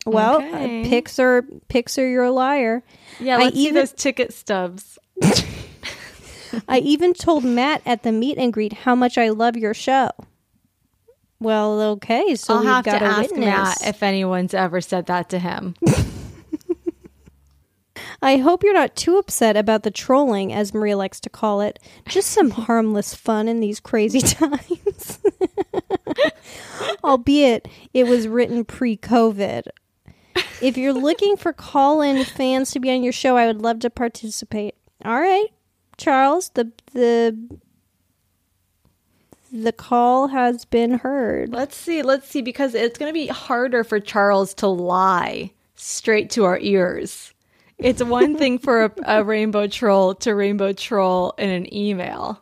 Well, 0.05 0.37
Okay. 0.37 0.81
uh, 0.81 0.85
Pixar 0.85 1.43
Pixar 1.69 2.11
you're 2.11 2.23
a 2.25 2.31
liar. 2.31 2.83
Yeah. 3.19 3.37
I 3.37 3.43
Let's 3.45 3.55
see 3.55 3.61
even- 3.63 3.75
those 3.75 3.91
ticket 3.93 4.33
stubs. 4.33 4.99
I 6.67 6.79
even 6.79 7.13
told 7.13 7.43
Matt 7.43 7.81
at 7.85 8.03
the 8.03 8.11
meet 8.11 8.37
and 8.37 8.51
greet 8.51 8.73
how 8.73 8.95
much 8.95 9.17
I 9.17 9.29
love 9.29 9.55
your 9.55 9.73
show. 9.73 10.09
Well, 11.39 11.79
okay, 11.81 12.35
so 12.35 12.55
I'll 12.55 12.59
we've 12.61 12.69
have 12.69 12.85
got 12.85 12.99
to 12.99 13.05
a 13.05 13.07
ask 13.07 13.21
witness. 13.31 13.45
Matt 13.45 13.77
if 13.85 14.03
anyone's 14.03 14.53
ever 14.53 14.81
said 14.81 15.05
that 15.07 15.29
to 15.29 15.39
him. 15.39 15.75
I 18.21 18.38
hope 18.38 18.63
you're 18.63 18.73
not 18.73 18.95
too 18.95 19.17
upset 19.17 19.55
about 19.55 19.83
the 19.83 19.91
trolling, 19.91 20.51
as 20.51 20.73
Maria 20.73 20.97
likes 20.97 21.19
to 21.21 21.29
call 21.29 21.61
it. 21.61 21.79
Just 22.07 22.31
some 22.31 22.49
harmless 22.51 23.15
fun 23.15 23.47
in 23.47 23.59
these 23.59 23.79
crazy 23.79 24.19
times. 24.21 25.19
Albeit 27.03 27.67
it 27.93 28.07
was 28.07 28.27
written 28.27 28.65
pre 28.65 28.97
COVID. 28.97 29.67
If 30.61 30.77
you're 30.77 30.93
looking 30.93 31.38
for 31.38 31.53
call 31.53 32.01
in 32.01 32.25
fans 32.25 32.71
to 32.71 32.79
be 32.79 32.91
on 32.91 33.03
your 33.03 33.13
show, 33.13 33.38
I 33.38 33.47
would 33.47 33.61
love 33.61 33.79
to 33.79 33.89
participate. 33.89 34.75
All 35.05 35.19
right, 35.19 35.47
Charles, 35.97 36.49
the 36.49 36.71
the 36.93 37.59
the 39.51 39.71
call 39.71 40.27
has 40.27 40.65
been 40.65 40.99
heard. 40.99 41.53
Let's 41.53 41.75
see. 41.75 42.01
Let's 42.01 42.27
see 42.27 42.41
because 42.41 42.75
it's 42.75 42.99
going 42.99 43.09
to 43.09 43.13
be 43.13 43.27
harder 43.27 43.83
for 43.83 43.99
Charles 43.99 44.53
to 44.55 44.67
lie 44.67 45.51
straight 45.75 46.29
to 46.31 46.43
our 46.43 46.59
ears. 46.59 47.33
It's 47.79 48.03
one 48.03 48.38
thing 48.38 48.59
for 48.59 48.86
a, 48.86 48.91
a 49.19 49.24
rainbow 49.33 49.67
troll 49.67 50.15
to 50.15 50.36
rainbow 50.36 50.74
troll 50.74 51.33
in 51.38 51.50
an 51.50 51.74
email, 51.74 52.41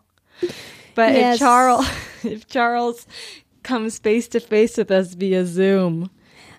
but 0.96 1.14
Yes. 1.14 1.36
if 1.36 1.40
Charles 1.40 1.88
if 2.24 2.48
Charles 2.48 3.06
comes 3.64 4.00
face 4.00 4.28
to 4.30 4.40
face 4.40 4.78
with 4.78 4.90
us 4.92 5.14
via 5.14 5.46
Zoom, 5.46 6.10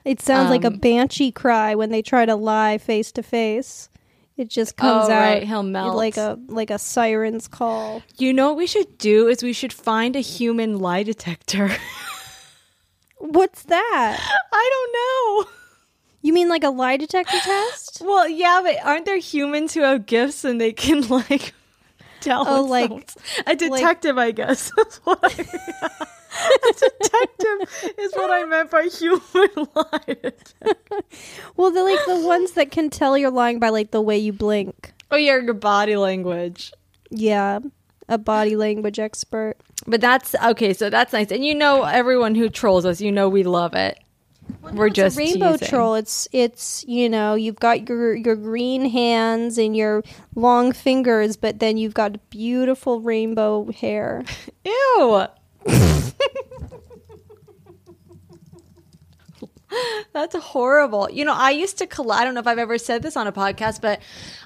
It 0.05 0.21
sounds 0.21 0.51
like 0.51 0.65
a 0.65 0.69
Um, 0.69 0.79
banshee 0.79 1.33
cry 1.33 1.75
when 1.75 1.91
they 1.91 2.03
try 2.03 2.25
to 2.27 2.37
lie 2.37 2.79
face 2.79 3.11
to 3.13 3.23
face. 3.23 3.89
It 4.37 4.49
just 4.49 4.77
comes 4.77 5.09
Oh, 5.09 5.13
out 5.13 5.21
right, 5.35 5.43
he'll 5.43 5.65
melt. 5.65 5.97
like 5.97 6.17
a 6.17 6.39
like 6.47 6.71
a 6.71 6.79
siren's 6.79 7.49
call. 7.49 8.03
you 8.19 8.33
know 8.33 8.49
what 8.51 8.57
we 8.59 8.69
should 8.69 8.97
do 8.99 9.27
is 9.27 9.43
we 9.43 9.53
should 9.53 9.73
find 9.73 10.15
a 10.15 10.21
human 10.21 10.79
lie 10.79 11.03
detector. 11.03 11.71
What's 13.19 13.65
that? 13.65 14.19
I 14.53 14.71
don't 14.75 14.93
know. 15.47 15.53
You 16.23 16.33
mean 16.33 16.49
like 16.49 16.65
a 16.65 16.71
lie 16.71 16.97
detector 16.97 17.39
test? 17.39 18.01
Well, 18.05 18.29
yeah, 18.29 18.61
but 18.63 18.77
aren't 18.85 19.07
there 19.07 19.19
humans 19.19 19.75
who 19.75 19.81
have 19.81 20.07
gifts 20.07 20.45
and 20.45 20.61
they 20.61 20.73
can 20.73 21.07
like 21.09 21.53
tell? 22.21 22.45
Oh, 22.47 22.63
like- 22.65 22.89
someone's- 22.89 23.17
a 23.47 23.55
detective, 23.57 24.19
I 24.19 24.31
guess. 24.33 24.71
Is 24.79 24.97
what 25.05 25.19
I, 25.23 25.29
a 25.29 26.73
detective 26.73 27.95
is 27.99 28.13
what 28.15 28.31
I 28.31 28.45
meant 28.45 28.71
by 28.71 28.83
human 28.85 29.69
lie 29.75 30.01
detector. 30.07 31.01
Well, 31.57 31.71
they're 31.71 31.83
like 31.85 32.05
the 32.07 32.21
ones 32.27 32.53
that 32.53 32.71
can 32.71 32.91
tell 32.91 33.17
you're 33.19 33.31
lying 33.31 33.59
by 33.59 33.71
like 33.71 33.91
the 33.91 34.01
way 34.01 34.19
you 34.19 34.33
blink. 34.33 34.93
Oh, 35.11 35.17
yeah, 35.17 35.39
your 35.39 35.55
body 35.55 35.97
language. 35.97 36.73
Yeah, 37.11 37.61
a 38.09 38.19
body 38.19 38.57
language 38.57 38.99
expert. 38.99 39.57
But 39.87 40.01
that's 40.01 40.35
okay. 40.45 40.75
So 40.75 40.91
that's 40.91 41.13
nice, 41.13 41.31
and 41.33 41.45
you 41.45 41.55
know, 41.55 41.85
everyone 41.85 42.35
who 42.35 42.49
trolls 42.51 42.85
us, 42.85 43.01
you 43.01 43.11
know, 43.11 43.29
we 43.29 43.43
love 43.43 43.75
it. 43.75 43.99
We're 44.73 44.91
just 44.91 45.17
a 45.17 45.19
rainbow 45.19 45.57
troll. 45.57 45.95
It's 45.95 46.29
it's 46.33 46.85
you 46.87 47.09
know 47.09 47.35
you've 47.35 47.61
got 47.61 47.89
your 47.89 48.15
your 48.15 48.37
green 48.37 48.91
hands 48.91 49.59
and 49.59 49.77
your 49.77 50.03
long 50.35 50.73
fingers, 50.73 51.37
but 51.37 51.59
then 51.59 51.77
you've 51.77 51.95
got 51.95 52.31
beautiful 52.31 53.01
rainbow 53.01 53.71
hair. 53.73 54.25
Ew. 54.65 55.27
That's 60.13 60.35
horrible. 60.35 61.09
You 61.11 61.25
know, 61.25 61.35
I 61.35 61.51
used 61.51 61.79
to 61.79 61.87
coll- 61.87 62.13
I 62.13 62.25
don't 62.25 62.35
know 62.35 62.41
if 62.41 62.47
I've 62.47 62.59
ever 62.59 62.79
said 62.79 63.03
this 63.03 63.17
on 63.17 63.27
a 63.27 63.33
podcast, 63.33 63.81
but 63.81 64.01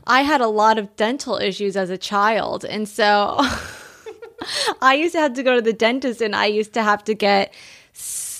I 0.07 0.23
had 0.23 0.41
a 0.41 0.49
lot 0.49 0.79
of 0.79 0.95
dental 0.97 1.37
issues 1.37 1.77
as 1.77 1.91
a 1.91 1.99
child. 1.99 2.65
And 2.65 2.89
so 2.89 3.39
I 4.83 4.95
used 4.95 5.13
to 5.13 5.21
have 5.21 5.35
to 5.35 5.43
go 5.43 5.55
to 5.55 5.63
the 5.63 5.73
dentist 5.73 6.21
and 6.21 6.35
I 6.35 6.47
used 6.47 6.75
to 6.75 6.83
have 6.83 7.05
to 7.05 7.15
get 7.15 7.55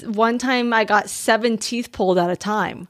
one 0.05 0.39
time 0.39 0.73
I 0.73 0.85
got 0.85 1.09
seven 1.11 1.59
teeth 1.59 1.93
pulled 1.93 2.19
at 2.19 2.31
a 2.31 2.37
time. 2.37 2.89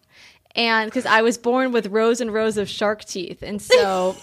And 0.55 0.91
because 0.91 1.07
I 1.07 1.23
was 1.23 1.39
born 1.39 1.73
with 1.73 1.87
rows 1.87 2.21
and 2.21 2.33
rows 2.33 2.57
of 2.59 2.69
shark 2.69 3.05
teeth. 3.05 3.43
And 3.43 3.61
so 3.63 4.17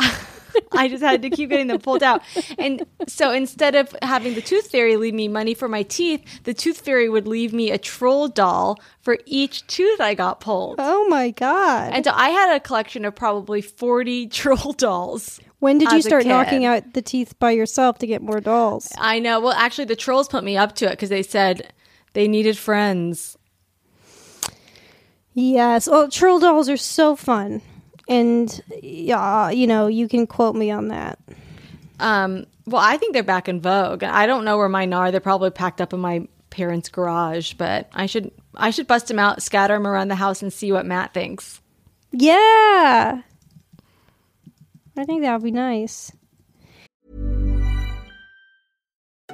I 0.72 0.88
just 0.88 1.02
had 1.02 1.22
to 1.22 1.30
keep 1.30 1.50
getting 1.50 1.68
them 1.68 1.78
pulled 1.78 2.02
out. 2.02 2.22
And 2.58 2.84
so 3.06 3.32
instead 3.32 3.74
of 3.74 3.94
having 4.02 4.34
the 4.34 4.42
tooth 4.42 4.70
fairy 4.70 4.96
leave 4.96 5.14
me 5.14 5.28
money 5.28 5.54
for 5.54 5.68
my 5.68 5.82
teeth, 5.82 6.42
the 6.44 6.54
tooth 6.54 6.80
fairy 6.80 7.08
would 7.08 7.26
leave 7.26 7.52
me 7.52 7.70
a 7.70 7.78
troll 7.78 8.28
doll 8.28 8.78
for 9.00 9.18
each 9.26 9.66
tooth 9.66 10.00
I 10.00 10.14
got 10.14 10.40
pulled. 10.40 10.76
Oh 10.78 11.06
my 11.08 11.30
god! 11.30 11.92
And 11.92 12.04
so 12.04 12.12
I 12.14 12.30
had 12.30 12.54
a 12.56 12.60
collection 12.60 13.04
of 13.04 13.14
probably 13.14 13.60
40 13.60 14.26
troll 14.28 14.72
dolls. 14.72 15.40
when 15.60 15.78
did 15.78 15.90
you 15.92 16.02
start 16.02 16.26
knocking 16.26 16.64
out 16.64 16.94
the 16.94 17.02
teeth 17.02 17.38
by 17.38 17.52
yourself 17.52 17.98
to 17.98 18.06
get 18.06 18.22
more 18.22 18.40
dolls? 18.40 18.92
I 18.98 19.18
know. 19.20 19.40
Well, 19.40 19.52
actually, 19.54 19.86
the 19.86 19.96
trolls 19.96 20.28
put 20.28 20.44
me 20.44 20.56
up 20.56 20.74
to 20.76 20.86
it 20.86 20.90
because 20.92 21.08
they 21.10 21.22
said 21.22 21.72
they 22.12 22.28
needed 22.28 22.56
friends. 22.56 23.36
Yes. 25.34 25.88
Well, 25.88 26.10
troll 26.10 26.40
dolls 26.40 26.68
are 26.68 26.76
so 26.76 27.14
fun, 27.14 27.62
and 28.08 28.60
yeah, 28.82 29.50
you 29.50 29.66
know 29.66 29.86
you 29.86 30.08
can 30.08 30.26
quote 30.26 30.56
me 30.56 30.70
on 30.70 30.88
that. 30.88 31.18
Um, 32.00 32.46
well, 32.66 32.82
I 32.82 32.96
think 32.96 33.12
they're 33.12 33.22
back 33.22 33.48
in 33.48 33.60
vogue. 33.60 34.02
I 34.02 34.26
don't 34.26 34.44
know 34.44 34.56
where 34.56 34.68
mine 34.68 34.92
are. 34.92 35.10
They're 35.10 35.20
probably 35.20 35.50
packed 35.50 35.80
up 35.80 35.92
in 35.92 36.00
my 36.00 36.26
parents' 36.50 36.88
garage, 36.88 37.54
but 37.54 37.88
I 37.92 38.06
should 38.06 38.30
I 38.54 38.70
should 38.70 38.86
bust 38.86 39.08
them 39.08 39.18
out, 39.18 39.42
scatter 39.42 39.74
them 39.74 39.86
around 39.86 40.08
the 40.08 40.16
house, 40.16 40.42
and 40.42 40.52
see 40.52 40.72
what 40.72 40.86
Matt 40.86 41.14
thinks. 41.14 41.60
Yeah, 42.10 43.22
I 44.96 45.04
think 45.04 45.22
that 45.22 45.32
would 45.34 45.44
be 45.44 45.50
nice. 45.50 46.10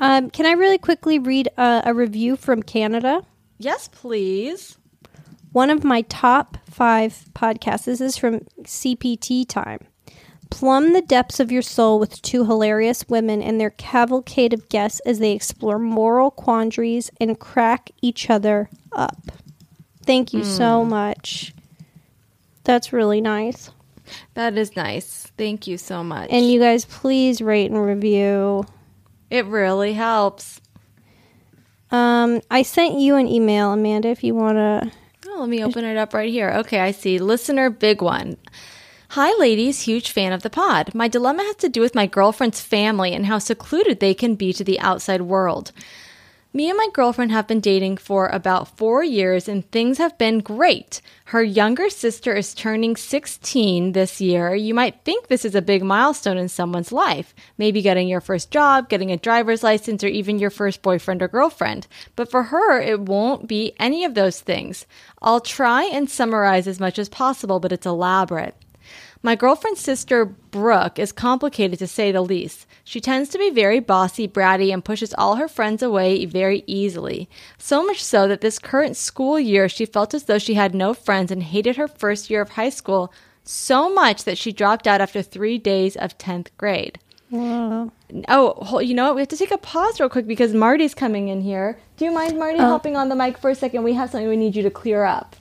Um, 0.00 0.30
can 0.30 0.46
I 0.46 0.52
really 0.52 0.78
quickly 0.78 1.18
read 1.18 1.48
a, 1.58 1.82
a 1.86 1.94
review 1.94 2.36
from 2.36 2.62
Canada? 2.62 3.22
Yes, 3.58 3.88
please. 3.88 4.78
One 5.52 5.68
of 5.68 5.84
my 5.84 6.02
top 6.02 6.56
five 6.70 7.24
podcasts. 7.34 7.84
This 7.84 8.00
is 8.00 8.16
from 8.16 8.40
CPT 8.62 9.46
Time. 9.46 9.80
Plumb 10.48 10.94
the 10.94 11.02
depths 11.02 11.38
of 11.38 11.52
your 11.52 11.62
soul 11.62 12.00
with 12.00 12.20
two 12.22 12.44
hilarious 12.44 13.08
women 13.08 13.42
and 13.42 13.60
their 13.60 13.70
cavalcade 13.70 14.52
of 14.52 14.68
guests 14.68 15.00
as 15.00 15.18
they 15.18 15.32
explore 15.32 15.78
moral 15.78 16.30
quandaries 16.30 17.10
and 17.20 17.38
crack 17.38 17.90
each 18.02 18.30
other 18.30 18.68
up. 18.92 19.30
Thank 20.04 20.32
you 20.32 20.42
so 20.42 20.84
much. 20.84 21.54
That's 22.64 22.92
really 22.92 23.20
nice. 23.20 23.70
That 24.34 24.56
is 24.56 24.74
nice. 24.74 25.30
Thank 25.36 25.66
you 25.66 25.78
so 25.78 26.02
much. 26.02 26.30
And 26.32 26.50
you 26.50 26.58
guys, 26.58 26.84
please 26.84 27.40
rate 27.40 27.70
and 27.70 27.84
review. 27.84 28.64
It 29.30 29.46
really 29.46 29.94
helps. 29.94 30.60
Um, 31.90 32.40
I 32.50 32.62
sent 32.62 32.98
you 32.98 33.16
an 33.16 33.26
email, 33.26 33.72
Amanda, 33.72 34.08
if 34.08 34.22
you 34.22 34.34
want 34.34 34.56
to. 34.56 34.92
Oh, 35.28 35.40
let 35.40 35.48
me 35.48 35.64
open 35.64 35.84
it 35.84 35.96
up 35.96 36.14
right 36.14 36.30
here. 36.30 36.50
Okay, 36.58 36.80
I 36.80 36.90
see. 36.90 37.18
Listener, 37.18 37.70
big 37.70 38.02
one. 38.02 38.36
Hi, 39.10 39.36
ladies. 39.38 39.82
Huge 39.82 40.10
fan 40.10 40.32
of 40.32 40.42
the 40.42 40.50
pod. 40.50 40.94
My 40.94 41.08
dilemma 41.08 41.42
has 41.42 41.56
to 41.56 41.68
do 41.68 41.80
with 41.80 41.96
my 41.96 42.06
girlfriend's 42.06 42.60
family 42.60 43.12
and 43.12 43.26
how 43.26 43.38
secluded 43.38 43.98
they 43.98 44.14
can 44.14 44.36
be 44.36 44.52
to 44.52 44.62
the 44.62 44.78
outside 44.78 45.22
world. 45.22 45.72
Me 46.52 46.68
and 46.68 46.76
my 46.76 46.88
girlfriend 46.92 47.30
have 47.30 47.46
been 47.46 47.60
dating 47.60 47.96
for 47.96 48.26
about 48.26 48.76
four 48.76 49.04
years 49.04 49.46
and 49.46 49.70
things 49.70 49.98
have 49.98 50.18
been 50.18 50.40
great. 50.40 51.00
Her 51.26 51.44
younger 51.44 51.88
sister 51.88 52.34
is 52.34 52.54
turning 52.54 52.96
16 52.96 53.92
this 53.92 54.20
year. 54.20 54.52
You 54.56 54.74
might 54.74 55.04
think 55.04 55.28
this 55.28 55.44
is 55.44 55.54
a 55.54 55.62
big 55.62 55.84
milestone 55.84 56.36
in 56.36 56.48
someone's 56.48 56.90
life. 56.90 57.36
Maybe 57.56 57.82
getting 57.82 58.08
your 58.08 58.20
first 58.20 58.50
job, 58.50 58.88
getting 58.88 59.12
a 59.12 59.16
driver's 59.16 59.62
license, 59.62 60.02
or 60.02 60.08
even 60.08 60.40
your 60.40 60.50
first 60.50 60.82
boyfriend 60.82 61.22
or 61.22 61.28
girlfriend. 61.28 61.86
But 62.16 62.28
for 62.28 62.42
her, 62.42 62.80
it 62.80 63.02
won't 63.02 63.46
be 63.46 63.72
any 63.78 64.04
of 64.04 64.14
those 64.14 64.40
things. 64.40 64.86
I'll 65.22 65.40
try 65.40 65.84
and 65.84 66.10
summarize 66.10 66.66
as 66.66 66.80
much 66.80 66.98
as 66.98 67.08
possible, 67.08 67.60
but 67.60 67.70
it's 67.70 67.86
elaborate. 67.86 68.56
My 69.22 69.36
girlfriend's 69.36 69.80
sister, 69.80 70.24
Brooke, 70.24 70.98
is 70.98 71.12
complicated 71.12 71.78
to 71.80 71.86
say 71.86 72.10
the 72.10 72.22
least. 72.22 72.66
She 72.84 73.02
tends 73.02 73.28
to 73.30 73.38
be 73.38 73.50
very 73.50 73.78
bossy, 73.78 74.26
bratty, 74.26 74.72
and 74.72 74.82
pushes 74.82 75.12
all 75.18 75.36
her 75.36 75.46
friends 75.46 75.82
away 75.82 76.24
very 76.24 76.64
easily. 76.66 77.28
So 77.58 77.84
much 77.84 78.02
so 78.02 78.26
that 78.28 78.40
this 78.40 78.58
current 78.58 78.96
school 78.96 79.38
year 79.38 79.68
she 79.68 79.84
felt 79.84 80.14
as 80.14 80.24
though 80.24 80.38
she 80.38 80.54
had 80.54 80.74
no 80.74 80.94
friends 80.94 81.30
and 81.30 81.42
hated 81.42 81.76
her 81.76 81.86
first 81.86 82.30
year 82.30 82.40
of 82.40 82.50
high 82.50 82.70
school 82.70 83.12
so 83.44 83.92
much 83.92 84.24
that 84.24 84.38
she 84.38 84.52
dropped 84.52 84.86
out 84.86 85.02
after 85.02 85.20
three 85.20 85.58
days 85.58 85.96
of 85.96 86.16
10th 86.16 86.48
grade. 86.56 86.98
Oh, 88.28 88.80
you 88.80 88.94
know 88.94 89.04
what? 89.04 89.14
We 89.16 89.20
have 89.20 89.28
to 89.28 89.36
take 89.36 89.52
a 89.52 89.58
pause 89.58 90.00
real 90.00 90.08
quick 90.08 90.26
because 90.26 90.54
Marty's 90.54 90.94
coming 90.94 91.28
in 91.28 91.42
here. 91.42 91.78
Do 91.96 92.04
you 92.04 92.10
mind, 92.10 92.38
Marty, 92.38 92.58
uh, 92.58 92.66
hopping 92.68 92.96
on 92.96 93.08
the 93.08 93.14
mic 93.14 93.38
for 93.38 93.50
a 93.50 93.54
second? 93.54 93.82
We 93.84 93.92
have 93.92 94.10
something 94.10 94.28
we 94.28 94.36
need 94.36 94.56
you 94.56 94.62
to 94.62 94.70
clear 94.70 95.04
up. 95.04 95.36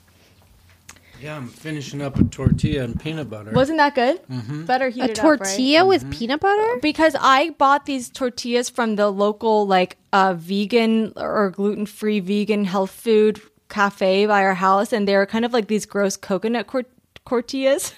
Yeah, 1.21 1.35
I'm 1.35 1.47
finishing 1.49 2.01
up 2.01 2.17
a 2.17 2.23
tortilla 2.23 2.83
and 2.83 2.97
peanut 2.99 3.29
butter. 3.29 3.51
Wasn't 3.51 3.77
that 3.77 3.93
good? 3.95 4.25
Mm-hmm. 4.27 4.65
Better 4.65 4.87
heat 4.89 5.01
A 5.01 5.03
it 5.05 5.19
up, 5.19 5.25
right? 5.25 5.37
tortilla 5.39 5.85
with 5.85 6.09
peanut 6.11 6.39
butter? 6.39 6.79
because 6.81 7.15
I 7.19 7.49
bought 7.51 7.85
these 7.85 8.09
tortillas 8.09 8.69
from 8.69 8.95
the 8.95 9.09
local 9.11 9.67
like 9.67 9.97
uh, 10.13 10.33
vegan 10.37 11.11
or 11.17 11.49
gluten 11.51 11.85
free 11.85 12.19
vegan 12.21 12.63
health 12.65 12.91
food 12.91 13.41
cafe 13.67 14.25
by 14.25 14.43
our 14.43 14.53
house, 14.55 14.93
and 14.93 15.07
they 15.07 15.15
were 15.15 15.25
kind 15.25 15.43
of 15.45 15.51
like 15.53 15.67
these 15.67 15.85
gross 15.85 16.15
coconut 16.15 16.67
cor- 16.67 16.85
tortillas. 17.27 17.93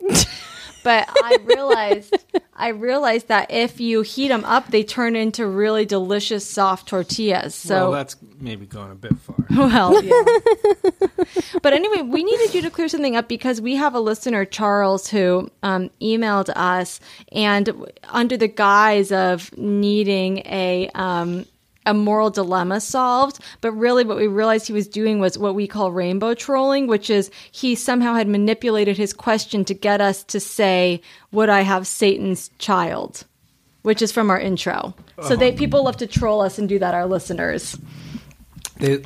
but 0.84 1.08
I 1.08 1.38
realized 1.44 2.14
I 2.56 2.68
realized 2.68 3.28
that 3.28 3.50
if 3.50 3.80
you 3.80 4.02
heat 4.02 4.28
them 4.28 4.44
up, 4.44 4.68
they 4.68 4.84
turn 4.84 5.16
into 5.16 5.46
really 5.46 5.84
delicious 5.84 6.48
soft 6.48 6.88
tortillas. 6.88 7.54
So 7.54 7.74
well, 7.74 7.92
that's 7.92 8.16
maybe 8.38 8.64
going 8.66 8.92
a 8.92 8.94
bit 8.94 9.16
far. 9.18 9.36
well, 9.50 10.02
yeah. 10.02 10.22
but 11.62 11.72
anyway, 11.72 12.02
we 12.02 12.22
needed 12.22 12.54
you 12.54 12.62
to 12.62 12.70
clear 12.70 12.88
something 12.88 13.16
up 13.16 13.28
because 13.28 13.60
we 13.60 13.74
have 13.74 13.94
a 13.94 14.00
listener, 14.00 14.44
Charles, 14.44 15.08
who 15.08 15.50
um, 15.64 15.90
emailed 16.00 16.48
us, 16.54 17.00
and 17.32 17.70
under 18.08 18.36
the 18.36 18.48
guise 18.48 19.10
of 19.10 19.56
needing 19.56 20.38
a 20.46 20.88
um, 20.94 21.46
a 21.86 21.94
moral 21.94 22.30
dilemma 22.30 22.80
solved, 22.80 23.40
but 23.60 23.72
really 23.72 24.04
what 24.04 24.16
we 24.16 24.26
realized 24.26 24.66
he 24.66 24.72
was 24.72 24.88
doing 24.88 25.18
was 25.20 25.36
what 25.38 25.54
we 25.54 25.66
call 25.66 25.92
rainbow 25.92 26.34
trolling, 26.34 26.86
which 26.86 27.10
is 27.10 27.30
he 27.52 27.74
somehow 27.74 28.14
had 28.14 28.28
manipulated 28.28 28.96
his 28.96 29.12
question 29.12 29.64
to 29.66 29.74
get 29.74 30.00
us 30.00 30.22
to 30.24 30.40
say, 30.40 31.00
"Would 31.32 31.48
I 31.48 31.60
have 31.62 31.86
Satan's 31.86 32.50
child?" 32.58 33.24
Which 33.82 34.00
is 34.00 34.10
from 34.12 34.30
our 34.30 34.40
intro. 34.40 34.94
So 35.28 35.36
they 35.36 35.50
um, 35.50 35.56
people 35.56 35.84
love 35.84 35.98
to 35.98 36.06
troll 36.06 36.40
us 36.40 36.58
and 36.58 36.66
do 36.68 36.78
that. 36.78 36.94
Our 36.94 37.06
listeners. 37.06 37.76
They, 38.78 39.02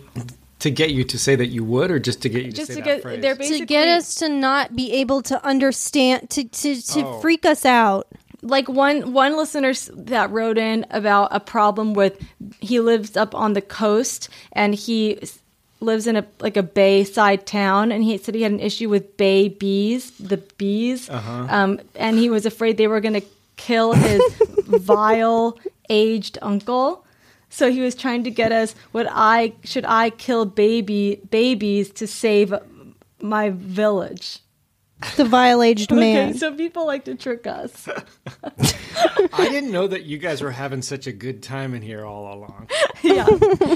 to 0.60 0.70
get 0.70 0.90
you 0.90 1.04
to 1.04 1.18
say 1.18 1.36
that 1.36 1.46
you 1.48 1.64
would, 1.64 1.90
or 1.90 1.98
just 1.98 2.22
to 2.22 2.28
get 2.28 2.44
you 2.44 2.50
to 2.50 2.56
just 2.56 2.68
say 2.68 2.74
to 2.76 2.80
that 2.82 2.84
get 2.84 3.02
phrase? 3.02 3.20
they're 3.22 3.36
to 3.36 3.66
get 3.66 3.88
us 3.88 4.16
to 4.16 4.28
not 4.28 4.74
be 4.74 4.92
able 4.92 5.22
to 5.22 5.44
understand 5.44 6.30
to 6.30 6.44
to, 6.44 6.80
to 6.80 7.06
Oh. 7.06 7.20
freak 7.20 7.44
us 7.46 7.64
out 7.64 8.08
like 8.42 8.68
one 8.68 9.12
one 9.12 9.36
listener 9.36 9.72
that 9.92 10.30
wrote 10.30 10.58
in 10.58 10.86
about 10.90 11.28
a 11.32 11.40
problem 11.40 11.94
with 11.94 12.20
he 12.60 12.80
lives 12.80 13.16
up 13.16 13.34
on 13.34 13.52
the 13.54 13.60
coast 13.62 14.28
and 14.52 14.74
he 14.74 15.18
lives 15.80 16.06
in 16.06 16.16
a 16.16 16.26
like 16.40 16.56
a 16.56 16.62
bayside 16.62 17.46
town 17.46 17.90
and 17.92 18.04
he 18.04 18.16
said 18.18 18.34
he 18.34 18.42
had 18.42 18.52
an 18.52 18.60
issue 18.60 18.88
with 18.88 19.16
bay 19.16 19.48
bees 19.48 20.10
the 20.18 20.36
bees. 20.36 21.08
Um, 21.10 21.80
and 21.94 22.18
he 22.18 22.30
was 22.30 22.46
afraid 22.46 22.76
they 22.76 22.88
were 22.88 23.00
going 23.00 23.20
to 23.20 23.26
kill 23.56 23.92
his 23.92 24.22
vile 24.66 25.58
aged 25.88 26.38
uncle. 26.42 27.04
So 27.50 27.70
he 27.70 27.80
was 27.80 27.94
trying 27.94 28.24
to 28.24 28.30
get 28.30 28.52
us 28.52 28.74
what 28.92 29.06
i 29.10 29.52
should 29.64 29.84
i 29.86 30.10
kill 30.10 30.44
baby 30.44 31.20
babies 31.30 31.90
to 31.92 32.06
save 32.06 32.52
my 33.20 33.50
village 33.50 34.40
the 35.16 35.24
vile 35.24 35.62
aged 35.62 35.90
man. 35.92 36.30
okay 36.30 36.38
so 36.38 36.54
people 36.54 36.86
like 36.86 37.04
to 37.04 37.14
trick 37.14 37.46
us 37.46 37.88
I 39.32 39.48
didn't 39.48 39.70
know 39.70 39.86
that 39.86 40.04
you 40.04 40.18
guys 40.18 40.42
were 40.42 40.50
having 40.50 40.82
such 40.82 41.06
a 41.06 41.12
good 41.12 41.42
time 41.42 41.74
in 41.74 41.82
here 41.82 42.04
all 42.04 42.34
along. 42.34 42.68
yeah. 43.02 43.26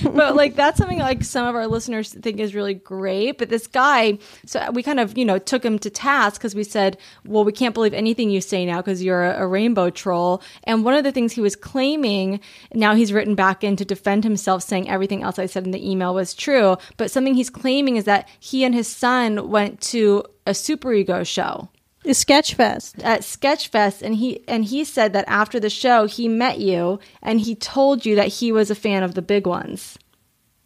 But 0.03 0.37
like 0.37 0.55
that's 0.55 0.79
something 0.79 0.99
like 0.99 1.25
some 1.25 1.47
of 1.47 1.55
our 1.55 1.67
listeners 1.67 2.13
think 2.13 2.41
is 2.41 2.55
really 2.55 2.75
great. 2.75 3.39
But 3.39 3.49
this 3.49 3.67
guy 3.67 4.19
so 4.47 4.71
we 4.73 4.83
kind 4.83 5.01
of 5.01 5.17
you 5.17 5.25
know 5.25 5.39
took 5.39 5.65
him 5.65 5.79
to 5.81 5.91
task 5.91 6.41
because 6.41 6.55
we 6.55 6.65
said 6.65 6.99
well 7.25 7.45
we 7.45 7.53
can't 7.53 7.75
believe 7.75 7.95
anything 7.95 8.31
you 8.31 8.41
say 8.41 8.65
now 8.67 8.79
because 8.79 9.03
you're 9.03 9.25
a, 9.25 9.43
a 9.43 9.47
rainbow 9.47 9.91
troll. 9.91 10.43
And 10.65 10.85
one 10.85 10.95
of 10.95 11.05
the 11.05 11.13
things 11.13 11.33
he 11.33 11.41
was 11.41 11.57
claiming 11.57 12.41
now 12.75 12.95
he's 12.95 13.13
written 13.13 13.35
back 13.35 13.65
in 13.65 13.77
to 13.77 13.85
defend 13.85 14.25
himself 14.25 14.63
saying 14.63 14.89
everything 14.89 15.23
else 15.23 15.39
i 15.39 15.47
said 15.47 15.65
in 15.65 15.71
the 15.71 15.91
email 15.91 16.15
was 16.15 16.35
true. 16.35 16.77
But 16.97 17.11
something 17.11 17.35
he's 17.35 17.51
claiming 17.51 17.97
is 17.97 18.05
that 18.05 18.29
he 18.41 18.65
and 18.65 18.75
his 18.75 18.89
son 18.89 19.51
went 19.51 19.81
to 19.93 20.25
a 20.47 20.55
super 20.55 20.93
ego 20.93 21.23
show 21.23 21.69
the 22.05 22.11
sketchfest 22.11 23.03
at 23.05 23.21
Sketchfest, 23.23 24.03
and 24.03 24.15
he 24.17 24.43
and 24.49 24.65
he 24.65 24.85
said 24.85 25.13
that 25.13 25.25
after 25.29 25.61
the 25.61 25.71
show 25.71 26.07
he 26.07 26.29
met 26.29 26.59
you 26.59 26.99
and 27.23 27.41
he 27.41 27.55
told 27.55 28.05
you 28.07 28.15
that 28.17 28.29
he 28.29 28.53
was 28.53 28.71
a 28.71 28.75
fan 28.75 29.03
of 29.03 29.15
the 29.15 29.23
big 29.23 29.47
ones, 29.47 29.99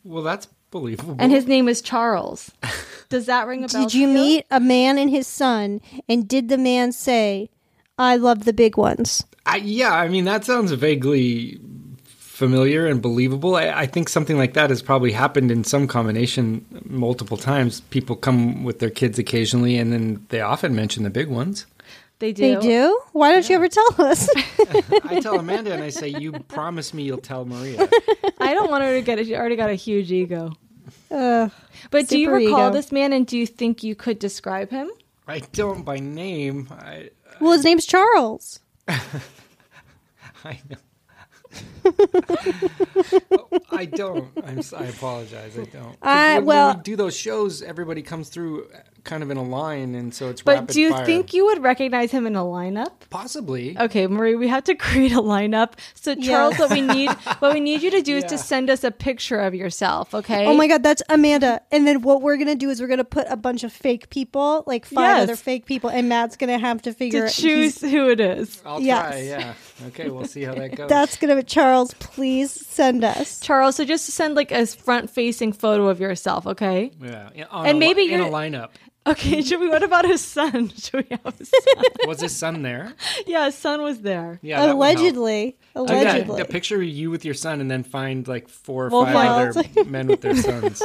Well, 0.05 0.23
that's 0.23 0.49
believable. 0.71 1.17
and 1.19 1.31
his 1.33 1.47
name 1.47 1.69
is 1.69 1.81
Charles. 1.83 2.51
Does 3.09 3.27
that 3.27 3.47
ring 3.47 3.65
a 3.65 3.69
bell? 3.69 3.83
did 3.85 3.95
you 3.95 4.07
to 4.09 4.13
meet 4.13 4.47
a 4.51 4.59
man 4.61 4.99
and 4.99 5.11
his 5.11 5.27
son 5.29 5.81
and 6.09 6.27
did 6.27 6.49
the 6.49 6.59
man 6.59 6.91
say 6.91 7.49
i 7.99 8.17
love 8.17 8.45
the 8.45 8.53
big 8.53 8.77
ones 8.77 9.25
I, 9.49 9.59
yeah, 9.59 9.93
I 9.95 10.09
mean 10.09 10.25
that 10.25 10.45
sounds 10.45 10.73
vaguely 10.73 11.61
familiar 12.37 12.87
and 12.87 13.01
believable. 13.01 13.57
I, 13.57 13.69
I 13.69 13.87
think 13.87 14.11
something 14.11 14.37
like 14.37 14.53
that 14.53 14.69
has 14.69 14.83
probably 14.83 15.13
happened 15.13 15.51
in 15.51 15.65
some 15.65 15.89
combination 15.89 16.67
multiple 16.85 17.39
times. 17.39 17.81
People 17.81 18.15
come 18.15 18.63
with 18.63 18.79
their 18.79 18.91
kids 18.91 19.19
occasionally, 19.19 19.79
and 19.79 19.91
then 19.91 20.27
they 20.29 20.43
often 20.43 20.75
mention 20.75 21.03
the 21.03 21.09
big 21.09 21.29
ones. 21.29 21.65
They 22.19 22.33
do. 22.33 22.43
they 22.43 22.61
do 22.61 22.99
why 23.13 23.31
don't 23.31 23.47
you 23.47 23.57
ever 23.57 23.69
tell 23.69 23.95
us 23.99 24.27
I 25.05 25.21
tell 25.21 25.39
Amanda, 25.39 25.73
and 25.73 25.83
I 25.83 25.91
say, 25.91 26.09
"You 26.09 26.33
promise 26.33 26.95
me 26.95 27.03
you'll 27.03 27.19
tell 27.19 27.45
Maria." 27.45 27.89
I 28.39 28.55
don't 28.55 28.71
want 28.71 28.85
her 28.85 28.93
to 28.95 29.03
get 29.03 29.19
it. 29.19 29.27
She 29.27 29.35
already 29.35 29.57
got 29.57 29.69
a 29.69 29.75
huge 29.75 30.11
ego. 30.13 30.53
Ugh. 31.11 31.51
But 31.91 32.09
do 32.09 32.19
you 32.19 32.31
recall 32.31 32.69
ego. 32.69 32.73
this 32.73 32.91
man, 32.91 33.13
and 33.13 33.27
do 33.27 33.37
you 33.37 33.47
think 33.47 33.83
you 33.83 33.95
could 33.95 34.19
describe 34.19 34.71
him? 34.71 34.91
I 35.29 35.41
don't 35.53 35.85
by 35.85 35.99
name. 35.99 36.69
I, 36.71 37.11
well 37.41 37.53
his 37.53 37.65
name's 37.65 37.85
charles 37.85 38.61
I 38.89 40.61
know. 40.71 40.77
I 43.71 43.85
don't. 43.87 44.29
I'm, 44.45 44.63
si 44.63 44.77
apologize. 44.77 45.59
I 45.59 45.65
don't. 45.65 45.97
I- 46.03 46.35
when, 46.39 46.45
well- 46.47 46.69
when 46.69 46.77
we 46.79 46.83
do 46.83 46.97
those 46.97 47.17
shows, 47.17 47.63
everybody 47.63 48.03
comes 48.03 48.29
through 48.29 48.65
uh, 48.65 48.79
kind 49.05 49.23
of 49.23 49.31
in 49.31 49.37
a 49.37 49.43
line, 49.43 49.95
and 49.95 50.13
so 50.15 50.29
it's 50.31 50.43
But 50.43 50.55
rapid 50.61 50.75
do 50.75 50.81
you 50.81 50.91
fire. 50.91 51.07
think 51.07 51.33
you 51.33 51.45
would 51.47 51.63
recognize 51.63 52.11
him 52.11 52.27
in 52.27 52.35
a 52.37 52.43
lineup? 52.43 52.93
possibly? 53.11 53.79
Okay, 53.79 54.07
Marie, 54.09 54.35
we 54.35 54.49
have 54.49 54.65
to 54.65 54.75
create 54.87 55.13
a 55.13 55.21
lineup. 55.23 55.75
So 55.95 56.15
Charles, 56.17 56.59
what 56.59 56.71
we 56.71 56.81
need 56.81 57.11
what 57.39 57.55
we 57.55 57.61
need 57.61 57.83
you 57.83 57.91
to 57.93 58.03
do 58.03 58.17
is 58.17 58.25
to 58.25 58.39
send 58.39 58.69
us 58.71 58.83
a 58.85 58.91
picture 58.91 59.39
of 59.39 59.55
yourself, 59.55 60.15
okay? 60.15 60.47
Oh 60.47 60.55
my 60.55 60.67
god, 60.67 60.83
that's 60.83 61.03
Amanda. 61.09 61.61
And 61.71 61.87
then 61.87 62.03
what 62.03 62.23
we're 62.23 62.37
gonna 62.37 62.55
do 62.57 62.69
is 62.71 62.81
we're 62.81 62.89
gonna 62.89 63.05
put 63.05 63.27
a 63.31 63.37
bunch 63.37 63.63
of 63.65 63.73
fake 63.73 64.11
people, 64.11 64.65
like 64.67 64.85
five 64.87 65.17
Yes. 65.19 65.23
other 65.25 65.37
fake 65.37 65.67
people, 65.67 65.89
and 65.91 66.09
Matt's 66.09 66.37
gonna 66.37 66.59
have 66.59 66.83
to 66.83 66.93
figure 66.93 67.29
to 67.29 67.33
choose 67.35 67.81
who 67.81 68.09
it 68.11 68.21
is. 68.21 68.61
I'll 68.67 68.81
Yes. 68.81 69.09
try. 69.13 69.21
Yeah. 69.21 69.55
Okay. 69.89 70.09
We'll 70.11 70.25
see 70.27 70.43
how 70.43 70.55
that 70.55 70.75
goes. 70.75 70.89
That's 70.89 71.17
gonna 71.17 71.37
be 71.37 71.43
Charles. 71.45 71.76
Please 71.85 72.51
send 72.51 73.05
us. 73.05 73.41
Charles, 73.41 73.77
so 73.77 73.85
just 73.85 74.07
send 74.07 74.35
like 74.35 74.51
a 74.53 74.67
front 74.67 75.11
facing 75.11 75.53
photo 75.53 75.89
of 75.89 76.01
yourself, 76.01 76.47
okay? 76.47 76.91
yeah. 77.03 77.31
In- 77.35 77.47
And 77.53 77.77
a, 77.77 77.81
maybe 77.81 78.03
li- 78.03 78.13
in 78.15 78.21
a 78.21 78.25
you're- 78.25 78.31
lineup. 78.35 78.71
Okay, 79.07 79.41
should 79.47 79.61
we 79.61 79.69
what 79.69 79.85
about 79.85 80.05
his 80.05 80.21
son? 80.21 80.69
Should 80.77 81.07
we 81.09 81.17
have 81.25 81.39
his 81.39 81.49
son? 81.49 81.85
Was 82.09 82.21
his 82.21 82.35
son 82.37 82.63
there? 82.63 82.93
yeah, 83.25 83.45
his 83.47 83.55
son 83.55 83.81
was 83.83 84.01
there. 84.01 84.41
Yeah. 84.43 84.67
that 84.67 84.77
would 84.77 84.85
help. 84.85 84.97
Allegedly. 84.99 85.57
Oh, 85.77 85.87
yeah, 85.89 86.03
Allegedly. 86.03 86.41
a 86.41 86.45
picture 86.45 86.77
of 86.77 86.83
you 86.83 87.11
with 87.13 87.25
your 87.25 87.35
son, 87.35 87.61
and 87.61 87.71
then 87.71 87.85
find 87.85 88.27
like 88.27 88.49
four 88.49 88.87
or 88.87 88.91
We'll 88.91 89.05
five 89.05 89.55
find- 89.55 89.69
other 89.77 89.85
men 89.85 90.09
with 90.09 90.23
their 90.23 90.35
sons. 90.35 90.83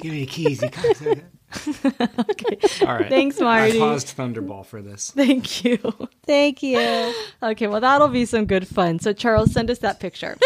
Give 0.00 0.12
me 0.12 0.20
the 0.20 0.26
keys. 0.26 0.62
You 0.62 1.22
can't- 1.54 2.82
All 2.82 2.94
right. 2.96 3.08
Thanks, 3.08 3.40
Marty. 3.40 3.76
I 3.76 3.78
Marty. 3.78 3.80
paused 3.80 4.16
Thunderball 4.16 4.66
for 4.66 4.82
this. 4.82 5.10
Thank 5.10 5.64
you. 5.64 5.78
Thank 6.26 6.62
you. 6.62 7.14
Okay, 7.42 7.66
well 7.66 7.80
that'll 7.80 8.08
be 8.08 8.26
some 8.26 8.46
good 8.46 8.66
fun. 8.68 8.98
So 8.98 9.12
Charles, 9.12 9.52
send 9.52 9.70
us 9.70 9.78
that 9.78 10.00
picture. 10.00 10.36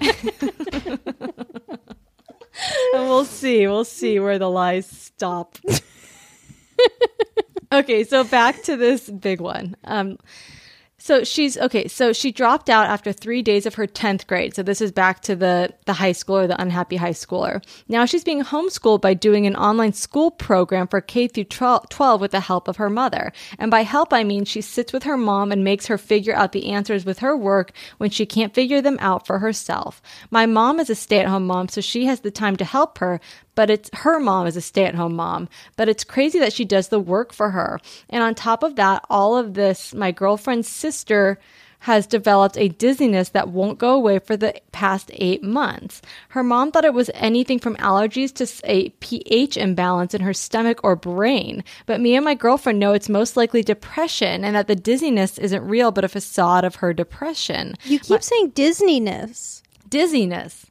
and 0.00 1.00
we'll 2.94 3.24
see. 3.24 3.66
We'll 3.66 3.84
see 3.84 4.20
where 4.20 4.38
the 4.38 4.50
lies 4.50 4.86
stop. 4.86 5.58
okay, 7.72 8.04
so 8.04 8.24
back 8.24 8.62
to 8.64 8.76
this 8.76 9.08
big 9.08 9.40
one. 9.40 9.76
Um 9.84 10.18
so 11.08 11.24
she's 11.24 11.56
okay, 11.56 11.88
so 11.88 12.12
she 12.12 12.30
dropped 12.30 12.68
out 12.68 12.86
after 12.86 13.14
3 13.14 13.40
days 13.40 13.64
of 13.64 13.76
her 13.76 13.86
10th 13.86 14.26
grade. 14.26 14.54
So 14.54 14.62
this 14.62 14.82
is 14.82 14.92
back 14.92 15.22
to 15.22 15.34
the 15.34 15.72
the 15.86 15.94
high 15.94 16.12
schooler, 16.12 16.46
the 16.46 16.60
unhappy 16.60 16.96
high 16.96 17.14
schooler. 17.14 17.64
Now 17.88 18.04
she's 18.04 18.24
being 18.24 18.42
homeschooled 18.42 19.00
by 19.00 19.14
doing 19.14 19.46
an 19.46 19.56
online 19.56 19.94
school 19.94 20.30
program 20.30 20.86
for 20.86 21.00
K 21.00 21.26
through 21.26 21.44
12 21.44 21.88
12 21.88 22.20
with 22.20 22.32
the 22.32 22.40
help 22.40 22.68
of 22.68 22.76
her 22.76 22.90
mother. 22.90 23.32
And 23.58 23.70
by 23.70 23.84
help 23.84 24.12
I 24.12 24.22
mean 24.22 24.44
she 24.44 24.60
sits 24.60 24.92
with 24.92 25.04
her 25.04 25.16
mom 25.16 25.50
and 25.50 25.64
makes 25.64 25.86
her 25.86 25.96
figure 25.96 26.34
out 26.34 26.52
the 26.52 26.68
answers 26.70 27.06
with 27.06 27.20
her 27.20 27.34
work 27.34 27.72
when 27.96 28.10
she 28.10 28.26
can't 28.26 28.54
figure 28.54 28.82
them 28.82 28.98
out 29.00 29.26
for 29.26 29.38
herself. 29.38 30.02
My 30.30 30.44
mom 30.44 30.78
is 30.78 30.90
a 30.90 30.94
stay-at-home 30.94 31.46
mom, 31.46 31.68
so 31.68 31.80
she 31.80 32.04
has 32.04 32.20
the 32.20 32.30
time 32.30 32.56
to 32.56 32.66
help 32.66 32.98
her, 32.98 33.18
but 33.58 33.70
it's 33.70 33.90
her 33.92 34.20
mom 34.20 34.46
is 34.46 34.56
a 34.56 34.60
stay 34.60 34.84
at 34.84 34.94
home 34.94 35.16
mom. 35.16 35.48
But 35.74 35.88
it's 35.88 36.04
crazy 36.04 36.38
that 36.38 36.52
she 36.52 36.64
does 36.64 36.90
the 36.90 37.00
work 37.00 37.32
for 37.32 37.50
her. 37.50 37.80
And 38.08 38.22
on 38.22 38.36
top 38.36 38.62
of 38.62 38.76
that, 38.76 39.04
all 39.10 39.36
of 39.36 39.54
this, 39.54 39.92
my 39.92 40.12
girlfriend's 40.12 40.68
sister 40.68 41.40
has 41.80 42.06
developed 42.06 42.56
a 42.56 42.68
dizziness 42.68 43.30
that 43.30 43.48
won't 43.48 43.80
go 43.80 43.94
away 43.94 44.20
for 44.20 44.36
the 44.36 44.54
past 44.70 45.10
eight 45.14 45.42
months. 45.42 46.00
Her 46.28 46.44
mom 46.44 46.70
thought 46.70 46.84
it 46.84 46.94
was 46.94 47.10
anything 47.14 47.58
from 47.58 47.74
allergies 47.78 48.32
to 48.34 48.46
a 48.62 48.90
pH 49.00 49.56
imbalance 49.56 50.14
in 50.14 50.20
her 50.20 50.32
stomach 50.32 50.78
or 50.84 50.94
brain. 50.94 51.64
But 51.84 52.00
me 52.00 52.14
and 52.14 52.24
my 52.24 52.34
girlfriend 52.34 52.78
know 52.78 52.92
it's 52.92 53.08
most 53.08 53.36
likely 53.36 53.64
depression 53.64 54.44
and 54.44 54.54
that 54.54 54.68
the 54.68 54.76
dizziness 54.76 55.36
isn't 55.36 55.66
real 55.66 55.90
but 55.90 56.04
a 56.04 56.08
facade 56.08 56.64
of 56.64 56.76
her 56.76 56.92
depression. 56.92 57.74
You 57.82 57.98
keep 57.98 58.22
saying 58.22 58.52
Disneyness. 58.52 59.62
Dizziness. 59.88 60.66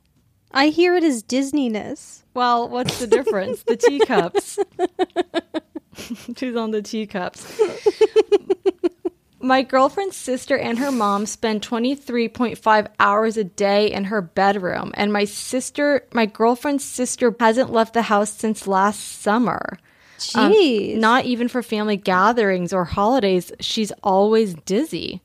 I 0.57 0.69
hear 0.69 0.95
it 0.95 1.03
as 1.03 1.21
Disneyness. 1.21 2.23
Well, 2.33 2.67
what's 2.67 2.99
the 2.99 3.05
difference? 3.05 3.61
the 3.61 3.77
teacups. 3.77 4.57
She's 6.35 6.55
on 6.55 6.71
the 6.71 6.81
teacups. 6.81 7.45
My 9.39 9.61
girlfriend's 9.61 10.17
sister 10.17 10.57
and 10.57 10.79
her 10.79 10.91
mom 10.91 11.27
spend 11.27 11.61
23.5 11.61 12.87
hours 12.99 13.37
a 13.37 13.43
day 13.43 13.91
in 13.91 14.05
her 14.05 14.19
bedroom, 14.19 14.91
and 14.95 15.13
my 15.13 15.25
sister, 15.25 16.07
my 16.11 16.25
girlfriend's 16.25 16.83
sister, 16.83 17.35
hasn't 17.39 17.71
left 17.71 17.93
the 17.93 18.01
house 18.01 18.31
since 18.31 18.65
last 18.65 19.21
summer. 19.21 19.77
Um, 20.33 20.51
Jeez. 20.51 20.97
not 20.97 21.25
even 21.25 21.47
for 21.47 21.61
family 21.61 21.97
gatherings 21.97 22.73
or 22.73 22.83
holidays. 22.83 23.51
She's 23.59 23.91
always 24.01 24.55
dizzy. 24.65 25.21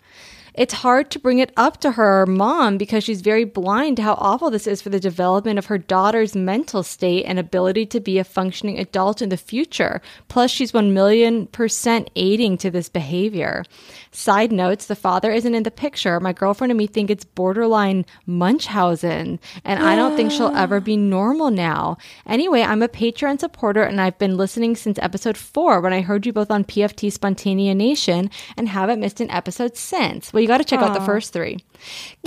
It's 0.54 0.74
hard 0.74 1.10
to 1.12 1.18
bring 1.18 1.38
it 1.38 1.50
up 1.56 1.80
to 1.80 1.92
her 1.92 2.26
mom 2.26 2.76
because 2.76 3.02
she's 3.04 3.22
very 3.22 3.44
blind 3.44 3.96
to 3.96 4.02
how 4.02 4.14
awful 4.14 4.50
this 4.50 4.66
is 4.66 4.82
for 4.82 4.90
the 4.90 5.00
development 5.00 5.58
of 5.58 5.66
her 5.66 5.78
daughter's 5.78 6.36
mental 6.36 6.82
state 6.82 7.24
and 7.24 7.38
ability 7.38 7.86
to 7.86 8.00
be 8.00 8.18
a 8.18 8.24
functioning 8.24 8.78
adult 8.78 9.22
in 9.22 9.30
the 9.30 9.38
future. 9.38 10.02
Plus, 10.28 10.50
she's 10.50 10.74
1 10.74 10.92
million 10.92 11.46
percent 11.46 12.10
aiding 12.16 12.58
to 12.58 12.70
this 12.70 12.90
behavior. 12.90 13.64
Side 14.14 14.52
notes 14.52 14.86
the 14.86 14.94
father 14.94 15.32
isn't 15.32 15.54
in 15.54 15.62
the 15.62 15.70
picture. 15.70 16.20
My 16.20 16.34
girlfriend 16.34 16.70
and 16.70 16.76
me 16.76 16.86
think 16.86 17.10
it's 17.10 17.24
borderline 17.24 18.04
Munchausen, 18.26 19.40
and 19.64 19.82
I 19.82 19.96
don't 19.96 20.16
think 20.16 20.30
she'll 20.30 20.54
ever 20.54 20.80
be 20.80 20.98
normal 20.98 21.50
now. 21.50 21.96
Anyway, 22.26 22.60
I'm 22.60 22.82
a 22.82 22.88
Patreon 22.88 23.40
supporter 23.40 23.82
and 23.82 24.00
I've 24.00 24.18
been 24.18 24.36
listening 24.36 24.76
since 24.76 24.98
episode 25.00 25.38
four 25.38 25.80
when 25.80 25.94
I 25.94 26.02
heard 26.02 26.26
you 26.26 26.32
both 26.32 26.50
on 26.50 26.64
PFT 26.64 27.10
Spontaneanation 27.10 28.30
and 28.56 28.68
haven't 28.68 29.00
missed 29.00 29.20
an 29.20 29.30
episode 29.30 29.78
since. 29.78 30.32
Well, 30.32 30.42
you 30.42 30.46
got 30.46 30.58
to 30.58 30.64
check 30.64 30.80
out 30.80 30.92
the 30.92 31.00
first 31.00 31.32
three. 31.32 31.64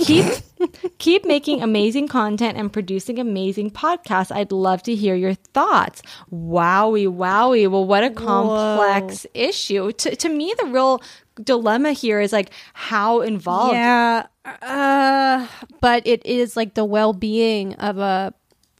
Keep 0.00 0.26
keep 0.98 1.24
making 1.24 1.62
amazing 1.62 2.08
content 2.08 2.58
and 2.58 2.72
producing 2.72 3.18
amazing 3.18 3.70
podcasts. 3.70 4.34
I'd 4.34 4.52
love 4.52 4.82
to 4.84 4.94
hear 4.94 5.14
your 5.14 5.34
thoughts. 5.34 6.02
Wowie, 6.32 7.06
wowie. 7.06 7.70
Well, 7.70 7.86
what 7.86 8.04
a 8.04 8.10
complex 8.10 9.26
issue. 9.34 9.92
To 9.92 10.16
to 10.16 10.28
me, 10.28 10.54
the 10.58 10.66
real 10.66 11.00
dilemma 11.42 11.92
here 11.92 12.20
is 12.20 12.32
like 12.32 12.50
how 12.74 13.20
involved 13.20 13.74
Yeah. 13.74 14.26
Uh, 14.44 15.46
but 15.80 16.06
it 16.06 16.24
is 16.24 16.56
like 16.56 16.74
the 16.74 16.84
well-being 16.84 17.74
of 17.74 17.98
a 17.98 18.32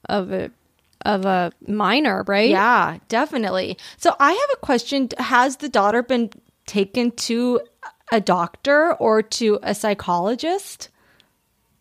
of 0.08 0.32
a 0.32 0.50
of 1.02 1.24
a 1.24 1.52
minor, 1.66 2.24
right? 2.26 2.50
Yeah, 2.50 2.98
definitely. 3.08 3.78
So 3.96 4.14
I 4.18 4.32
have 4.32 4.50
a 4.52 4.56
question. 4.56 5.08
Has 5.18 5.56
the 5.56 5.68
daughter 5.68 6.02
been 6.02 6.30
taken 6.66 7.12
to 7.12 7.60
a 8.12 8.20
doctor 8.20 8.94
or 8.94 9.22
to 9.22 9.58
a 9.62 9.74
psychologist? 9.74 10.88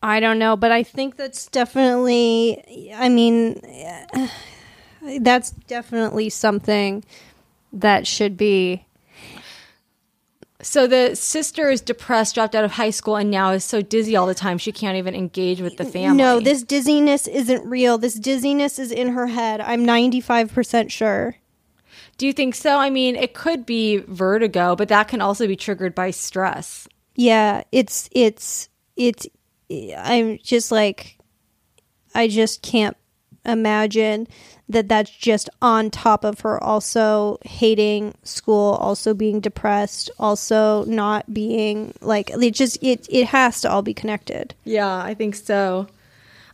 I 0.02 0.20
don't 0.20 0.38
know, 0.38 0.56
but 0.56 0.72
I 0.72 0.84
think 0.84 1.16
that's 1.16 1.48
definitely. 1.48 2.92
I 2.94 3.10
mean, 3.10 3.60
that's 5.20 5.52
definitely 5.52 6.30
something 6.30 7.04
that 7.74 8.08
should 8.08 8.38
be. 8.38 8.86
So 10.62 10.88
the 10.88 11.16
sister 11.16 11.70
is 11.70 11.82
depressed, 11.82 12.36
dropped 12.36 12.56
out 12.56 12.64
of 12.64 12.72
high 12.72 12.90
school, 12.90 13.18
and 13.18 13.30
now 13.30 13.52
is 13.52 13.66
so 13.66 13.82
dizzy 13.82 14.16
all 14.16 14.26
the 14.26 14.34
time 14.34 14.58
she 14.58 14.72
can't 14.72 14.98
even 14.98 15.14
engage 15.14 15.62
with 15.62 15.78
the 15.78 15.84
family. 15.86 16.18
No, 16.18 16.40
this 16.40 16.64
dizziness 16.64 17.28
isn't 17.28 17.70
real. 17.70 17.98
This 17.98 18.16
dizziness 18.16 18.80
is 18.80 18.92
in 18.92 19.10
her 19.10 19.28
head. 19.28 19.60
I'm 19.60 19.86
95% 19.86 20.90
sure. 20.92 21.36
Do 22.18 22.26
you 22.26 22.32
think 22.32 22.56
so? 22.56 22.78
I 22.78 22.90
mean, 22.90 23.16
it 23.18 23.34
could 23.34 23.66
be 23.66 23.98
vertigo, 23.98 24.76
but 24.76 24.88
that 24.88 25.10
can 25.10 25.20
also 25.20 25.48
be 25.48 25.58
triggered 25.58 25.94
by 25.94 26.12
stress. 26.12 26.88
Yeah, 27.16 27.64
it's 27.72 28.10
it's 28.14 28.70
it's 28.96 29.28
I'm 29.70 30.38
just 30.42 30.72
like 30.72 31.18
I 32.14 32.28
just 32.28 32.62
can't 32.62 32.96
imagine 33.46 34.28
that 34.68 34.90
that's 34.90 35.12
just 35.12 35.50
on 35.62 35.92
top 35.92 36.24
of 36.24 36.42
her 36.42 36.62
also 36.64 37.38
hating 37.44 38.16
school, 38.24 38.74
also 38.76 39.14
being 39.14 39.40
depressed, 39.40 40.10
also 40.20 40.86
not 40.86 41.32
being 41.34 41.94
like 42.02 42.32
it 42.32 42.54
just 42.54 42.82
it 42.84 43.08
it 43.10 43.28
has 43.28 43.62
to 43.62 43.70
all 43.70 43.82
be 43.82 43.94
connected. 43.94 44.56
Yeah, 44.64 44.96
I 44.96 45.14
think 45.14 45.36
so. 45.36 45.88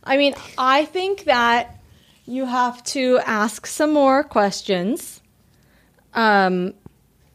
I 0.04 0.16
mean, 0.16 0.34
I 0.58 0.84
think 0.84 1.24
that 1.24 1.78
you 2.26 2.44
have 2.44 2.82
to 2.84 3.18
ask 3.24 3.66
some 3.66 3.92
more 3.92 4.22
questions 4.22 5.20
um, 6.14 6.74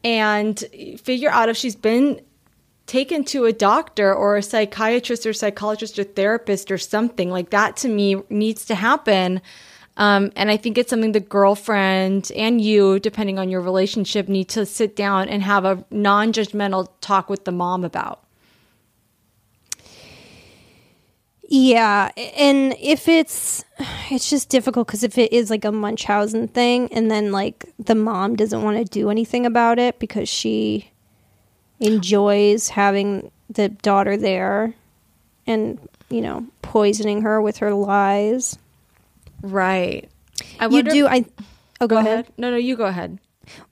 and 0.04 0.58
figure 0.98 1.30
out 1.30 1.48
if 1.48 1.56
she's 1.56 1.76
been 1.76 2.20
taken 2.86 3.22
to 3.22 3.44
a 3.44 3.52
doctor 3.52 4.14
or 4.14 4.36
a 4.36 4.42
psychiatrist 4.42 5.26
or 5.26 5.32
psychologist 5.32 5.98
or 5.98 6.04
therapist 6.04 6.70
or 6.70 6.78
something 6.78 7.30
like 7.30 7.50
that 7.50 7.76
to 7.76 7.88
me 7.88 8.16
needs 8.30 8.64
to 8.64 8.74
happen 8.74 9.42
um, 9.98 10.32
and 10.34 10.50
i 10.50 10.56
think 10.56 10.78
it's 10.78 10.90
something 10.90 11.12
the 11.12 11.20
girlfriend 11.20 12.32
and 12.34 12.60
you 12.60 12.98
depending 12.98 13.38
on 13.38 13.50
your 13.50 13.60
relationship 13.60 14.28
need 14.28 14.48
to 14.48 14.64
sit 14.64 14.96
down 14.96 15.28
and 15.28 15.42
have 15.42 15.64
a 15.64 15.84
non-judgmental 15.90 16.88
talk 17.00 17.28
with 17.28 17.44
the 17.44 17.52
mom 17.52 17.84
about 17.84 18.24
Yeah, 21.50 22.10
and 22.36 22.76
if 22.78 23.08
it's 23.08 23.64
it's 24.10 24.28
just 24.28 24.50
difficult 24.50 24.86
because 24.86 25.02
if 25.02 25.16
it 25.16 25.32
is 25.32 25.48
like 25.48 25.64
a 25.64 25.72
Munchausen 25.72 26.46
thing, 26.48 26.92
and 26.92 27.10
then 27.10 27.32
like 27.32 27.64
the 27.78 27.94
mom 27.94 28.36
doesn't 28.36 28.62
want 28.62 28.76
to 28.76 28.84
do 28.84 29.08
anything 29.08 29.46
about 29.46 29.78
it 29.78 29.98
because 29.98 30.28
she 30.28 30.90
enjoys 31.80 32.68
having 32.68 33.30
the 33.48 33.70
daughter 33.70 34.18
there, 34.18 34.74
and 35.46 35.80
you 36.10 36.20
know 36.20 36.46
poisoning 36.60 37.22
her 37.22 37.40
with 37.40 37.56
her 37.58 37.72
lies. 37.72 38.58
Right. 39.42 40.08
I 40.60 40.66
You 40.66 40.82
do. 40.82 41.06
I. 41.06 41.24
Oh, 41.80 41.86
go, 41.86 41.96
Go 41.96 41.98
ahead. 41.98 42.12
ahead. 42.12 42.32
No, 42.36 42.50
no, 42.50 42.56
you 42.56 42.76
go 42.76 42.86
ahead. 42.86 43.18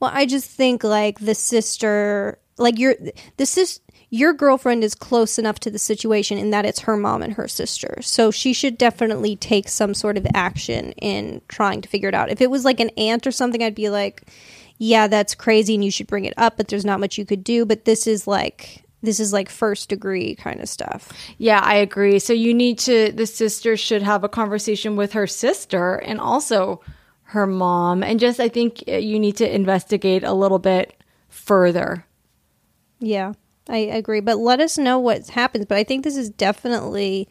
Well, 0.00 0.11
I 0.14 0.26
just 0.26 0.50
think 0.50 0.85
like 0.85 1.18
the 1.18 1.35
sister, 1.35 2.38
like 2.57 2.79
your 2.79 2.94
the 3.37 3.46
sis, 3.46 3.81
your 4.11 4.33
girlfriend 4.33 4.85
is 4.85 4.94
close 4.94 5.38
enough 5.38 5.59
to 5.61 5.70
the 5.70 5.79
situation 5.79 6.38
in 6.38 6.50
that 6.50 6.64
it's 6.64 6.81
her 6.81 6.96
mom 6.96 7.22
and 7.22 7.35
her 7.35 7.48
sister, 7.48 7.98
so 8.00 8.31
she 8.31 8.52
should 8.52 8.79
definitely 8.79 9.37
take 9.37 9.68
some 9.68 9.92
sort 9.92 10.16
of 10.16 10.26
action 10.35 10.92
in 10.92 11.40
trying 11.48 11.83
to 11.83 11.88
figure 11.88 12.09
it 12.09 12.14
out. 12.14 12.31
If 12.31 12.40
it 12.40 12.50
was 12.50 12.64
like 12.64 12.81
an 12.81 12.90
aunt 12.96 13.26
or 13.26 13.33
something, 13.33 13.62
I'd 13.62 13.74
be 13.74 13.90
like, 13.90 14.22
yeah, 14.79 15.09
that's 15.09 15.35
crazy, 15.35 15.74
and 15.74 15.85
you 15.85 15.90
should 15.90 16.07
bring 16.07 16.24
it 16.24 16.35
up, 16.37 16.57
but 16.57 16.68
there's 16.68 16.85
not 16.85 17.00
much 17.00 17.18
you 17.18 17.26
could 17.26 17.44
do. 17.44 17.66
But 17.66 17.85
this 17.85 18.07
is 18.07 18.26
like 18.26 18.83
this 19.02 19.20
is 19.20 19.32
like 19.32 19.48
first 19.48 19.88
degree 19.88 20.35
kind 20.35 20.61
of 20.61 20.68
stuff. 20.68 21.12
Yeah, 21.38 21.61
I 21.61 21.76
agree. 21.76 22.18
So 22.18 22.32
you 22.32 22.54
need 22.54 22.78
to, 22.80 23.12
the 23.12 23.26
sister 23.26 23.76
should 23.76 24.02
have 24.02 24.24
a 24.24 24.28
conversation 24.28 24.96
with 24.96 25.12
her 25.12 25.26
sister 25.26 25.96
and 25.96 26.20
also 26.20 26.80
her 27.30 27.46
mom. 27.46 28.02
And 28.02 28.18
just, 28.18 28.40
I 28.40 28.48
think 28.48 28.82
uh, 28.88 28.92
you 28.92 29.18
need 29.18 29.37
to 29.37 29.54
investigate 29.54 30.24
a 30.24 30.32
little 30.32 30.59
bit 30.59 30.94
further. 31.28 32.04
Yeah, 32.98 33.35
I 33.68 33.78
agree. 33.78 34.20
But 34.20 34.38
let 34.38 34.61
us 34.61 34.78
know 34.78 34.98
what 34.98 35.28
happens. 35.28 35.66
But 35.66 35.78
I 35.78 35.85
think 35.85 36.02
this 36.02 36.16
is 36.16 36.30
definitely 36.30 37.28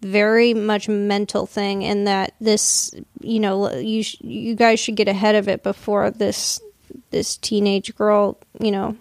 very 0.00 0.54
much 0.54 0.88
mental 0.88 1.46
thing, 1.46 1.82
and 1.82 2.06
that 2.06 2.34
this, 2.38 2.94
you 3.20 3.40
know, 3.40 3.74
you 3.74 4.02
sh- 4.02 4.20
you 4.20 4.54
guys 4.54 4.78
should 4.78 4.96
get 4.96 5.08
ahead 5.08 5.34
of 5.34 5.48
it 5.48 5.62
before 5.62 6.10
this 6.10 6.60
this 7.10 7.38
teenage 7.38 7.94
girl, 7.96 8.38
you 8.60 8.70
know, 8.70 8.96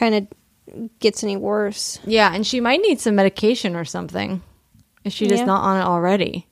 kind 0.00 0.14
of 0.14 0.90
gets 0.98 1.22
any 1.22 1.36
worse. 1.36 1.98
Yeah, 2.06 2.32
and 2.34 2.46
she 2.46 2.58
might 2.60 2.80
need 2.80 3.00
some 3.00 3.14
medication 3.14 3.76
or 3.76 3.84
something 3.84 4.42
if 5.04 5.12
she's 5.12 5.28
just 5.28 5.40
Yeah. 5.42 5.46
not 5.46 5.62
on 5.62 5.80
it 5.80 5.84
already. 5.84 6.46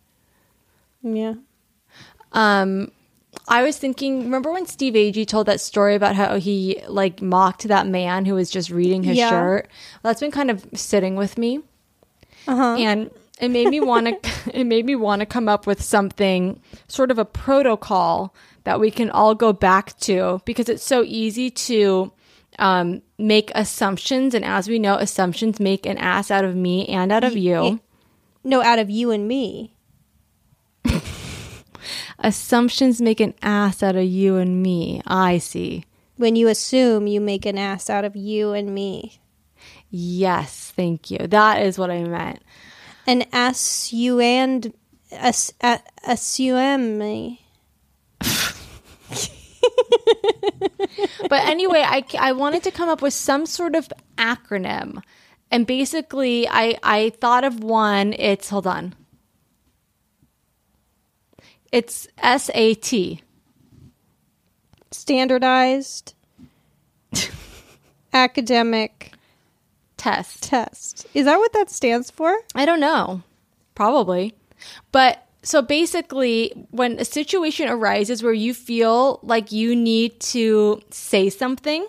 Yeah. 1.03 1.35
Um, 2.33 2.91
I 3.47 3.63
was 3.63 3.79
thinking, 3.79 4.25
remember 4.25 4.53
when 4.53 4.67
Steve 4.67 4.95
Agee 4.95 5.27
told 5.27 5.47
that 5.47 5.61
story 5.61 5.95
about 5.95 6.15
how 6.17 6.39
he 6.39 6.83
like 6.89 7.23
mocked 7.23 7.69
that 7.69 7.87
man 7.87 8.25
who 8.27 8.35
was 8.35 8.51
just 8.51 8.71
reading 8.71 9.03
his 9.05 9.17
Yeah. 9.17 9.31
shirt? 9.31 9.69
Well, 10.03 10.11
that's 10.11 10.21
been 10.21 10.31
kind 10.31 10.51
of 10.51 10.67
sitting 10.75 11.17
with 11.17 11.39
me, 11.39 11.61
Uh-huh. 12.47 12.77
and 12.79 13.11
it 13.41 13.49
made 13.51 13.69
me 13.71 13.81
want 13.81 14.07
to. 14.23 14.31
it 14.53 14.65
made 14.65 14.85
me 14.85 14.95
want 14.97 15.21
to 15.21 15.27
come 15.27 15.49
up 15.49 15.67
with 15.67 15.81
something, 15.83 16.61
sort 16.89 17.11
of 17.11 17.19
a 17.19 17.25
protocol 17.25 18.35
that 18.65 18.81
we 18.81 18.91
can 18.91 19.09
all 19.11 19.35
go 19.35 19.53
back 19.53 19.97
to 20.01 20.43
because 20.45 20.69
it's 20.69 20.85
so 20.85 21.03
easy 21.07 21.49
to 21.51 22.13
um, 22.59 23.03
make 23.19 23.51
assumptions, 23.55 24.35
and 24.35 24.45
as 24.45 24.69
we 24.69 24.79
know, 24.79 24.97
assumptions 24.97 25.61
make 25.61 25.87
an 25.87 25.99
ass 25.99 26.31
out 26.31 26.45
of 26.45 26.55
me 26.57 26.87
and 26.87 27.13
out 27.13 27.25
of 27.25 27.37
you. 27.37 27.81
No, 28.45 28.63
out 28.63 28.79
of 28.79 28.89
you 28.91 29.11
and 29.11 29.27
me. 29.29 29.75
Assumptions 32.19 33.01
make 33.01 33.21
an 33.21 33.35
ass 33.43 33.83
out 33.83 33.95
of 33.97 34.05
you 34.05 34.37
and 34.37 34.63
me. 34.63 35.01
I 35.07 35.39
see. 35.39 35.85
When 36.17 36.35
you 36.35 36.49
assume, 36.49 37.07
you 37.07 37.21
make 37.21 37.47
an 37.47 37.57
ass 37.59 37.89
out 37.89 38.05
of 38.05 38.17
you 38.17 38.53
and 38.53 38.75
me. 38.75 39.21
Yes, 39.91 40.73
thank 40.75 41.11
you. 41.11 41.19
That 41.19 41.63
is 41.63 41.79
what 41.79 41.91
I 41.91 42.03
meant. 42.03 42.43
An 43.07 43.25
ass 43.33 43.93
you 43.93 44.19
and 44.21 44.73
ass- 45.13 45.53
a- 45.63 45.81
assume 46.07 46.99
me. 46.99 47.47
But 51.29 51.45
anyway, 51.47 51.83
I, 51.85 52.05
I 52.19 52.33
wanted 52.33 52.63
to 52.65 52.71
come 52.71 52.89
up 52.89 53.03
with 53.03 53.13
some 53.13 53.45
sort 53.47 53.75
of 53.75 53.89
acronym. 54.17 55.03
And 55.51 55.67
basically, 55.67 56.49
I, 56.49 56.79
I 56.83 57.11
thought 57.11 57.45
of 57.45 57.63
one. 57.63 58.15
It's, 58.19 58.49
hold 58.49 58.67
on. 58.67 58.95
It's 61.71 62.09
SAT. 62.23 63.21
standardized 64.91 66.15
academic 68.13 69.13
Test. 69.99 70.45
test. 70.45 71.07
Is 71.13 71.27
that 71.27 71.39
what 71.39 71.53
that 71.53 71.71
stands 71.71 72.11
for? 72.11 72.35
I 72.55 72.65
don't 72.65 72.81
know. 72.81 73.23
Probably. 73.75 74.35
But 74.93 75.28
so 75.49 75.63
basically, 75.63 76.53
when 76.71 76.99
a 77.01 77.05
situation 77.07 77.69
arises 77.71 78.23
where 78.23 78.35
you 78.35 78.53
feel 78.53 79.19
like 79.23 79.51
you 79.51 79.75
need 79.75 80.21
to 80.37 80.83
say 80.91 81.31
something, 81.31 81.87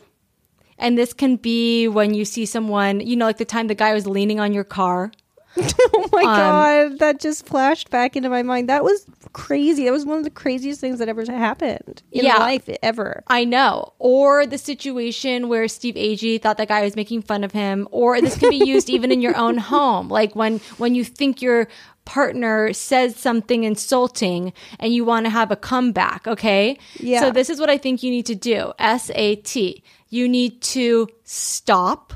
and 0.77 0.97
this 0.97 1.11
can 1.11 1.35
be 1.35 1.89
when 1.89 2.13
you 2.13 2.23
see 2.23 2.45
someone, 2.45 3.01
you 3.01 3.17
know, 3.17 3.25
like 3.25 3.37
the 3.37 3.43
time 3.55 3.67
the 3.67 3.75
guy 3.75 3.93
was 3.93 4.07
leaning 4.07 4.39
on 4.39 4.53
your 4.53 4.63
car. 4.63 5.11
Oh 5.91 6.07
my 6.13 6.23
Um, 6.23 6.35
god, 6.37 6.99
that 6.99 7.19
just 7.19 7.45
flashed 7.45 7.89
back 7.89 8.15
into 8.15 8.29
my 8.29 8.43
mind. 8.43 8.69
That 8.69 8.83
was 8.83 9.05
crazy. 9.33 9.83
That 9.85 9.91
was 9.91 10.05
one 10.05 10.17
of 10.19 10.23
the 10.23 10.29
craziest 10.29 10.79
things 10.79 10.99
that 10.99 11.09
ever 11.09 11.23
happened 11.29 12.01
in 12.11 12.23
Yeah. 12.25 12.37
life 12.37 12.69
ever. 12.81 13.23
I 13.27 13.43
know. 13.45 13.93
Or 13.99 14.45
the 14.45 14.57
situation 14.57 15.49
where 15.49 15.67
Steve 15.67 15.95
Agee 15.95 16.41
thought 16.41 16.57
that 16.57 16.69
guy 16.69 16.81
was 16.83 16.95
making 16.95 17.23
fun 17.23 17.43
of 17.43 17.51
him. 17.51 17.87
Or 17.91 18.21
this 18.21 18.37
can 18.37 18.49
be 18.49 18.61
used 18.73 18.89
even 18.89 19.11
in 19.11 19.21
your 19.21 19.35
own 19.35 19.57
home. 19.57 20.07
Like 20.07 20.35
when, 20.35 20.59
when 20.77 20.95
you 20.95 21.03
think 21.03 21.41
your 21.41 21.67
partner 22.09 22.73
says 22.73 23.15
something 23.15 23.63
insulting 23.63 24.51
and 24.79 24.91
you 24.91 25.05
want 25.05 25.27
to 25.27 25.29
have 25.29 25.51
a 25.51 25.55
comeback. 25.55 26.25
Okay. 26.27 26.75
Yeah. 26.99 27.19
So 27.19 27.29
this 27.29 27.51
is 27.51 27.59
what 27.59 27.69
I 27.69 27.77
think 27.77 28.01
you 28.01 28.09
need 28.09 28.25
to 28.25 28.33
do. 28.33 28.73
S-A-T. 28.79 29.83
You 30.09 30.27
need 30.27 30.59
to 30.63 31.07
stop. 31.23 32.13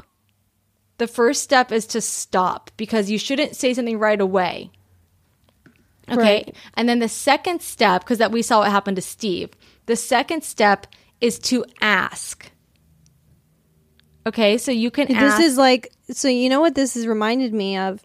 The 0.98 1.06
first 1.06 1.44
step 1.44 1.72
is 1.72 1.86
to 1.88 2.02
stop 2.02 2.72
because 2.76 3.12
you 3.12 3.20
shouldn't 3.20 3.56
say 3.56 3.76
something 3.76 4.00
right 4.00 4.20
away. 4.20 4.72
Okay. 6.10 6.18
Right. 6.18 6.56
And 6.74 6.90
then 6.90 6.98
the 6.98 7.08
second 7.08 7.62
step, 7.62 8.02
because 8.02 8.18
that 8.18 8.32
we 8.32 8.42
saw 8.42 8.62
what 8.62 8.72
happened 8.72 8.96
to 8.96 9.02
Steve, 9.04 9.52
the 9.86 9.96
second 9.96 10.44
step 10.44 10.88
is 11.22 11.38
to 11.40 11.66
ask. 11.82 12.50
Okay, 14.26 14.58
so 14.58 14.72
you 14.72 14.90
can 14.90 15.08
This 15.08 15.18
ask. 15.18 15.44
is 15.44 15.58
like 15.58 15.92
so 16.10 16.30
you 16.30 16.50
know 16.50 16.62
what 16.62 16.76
this 16.76 16.96
has 16.96 17.06
reminded 17.06 17.54
me 17.54 17.78
of 17.78 18.02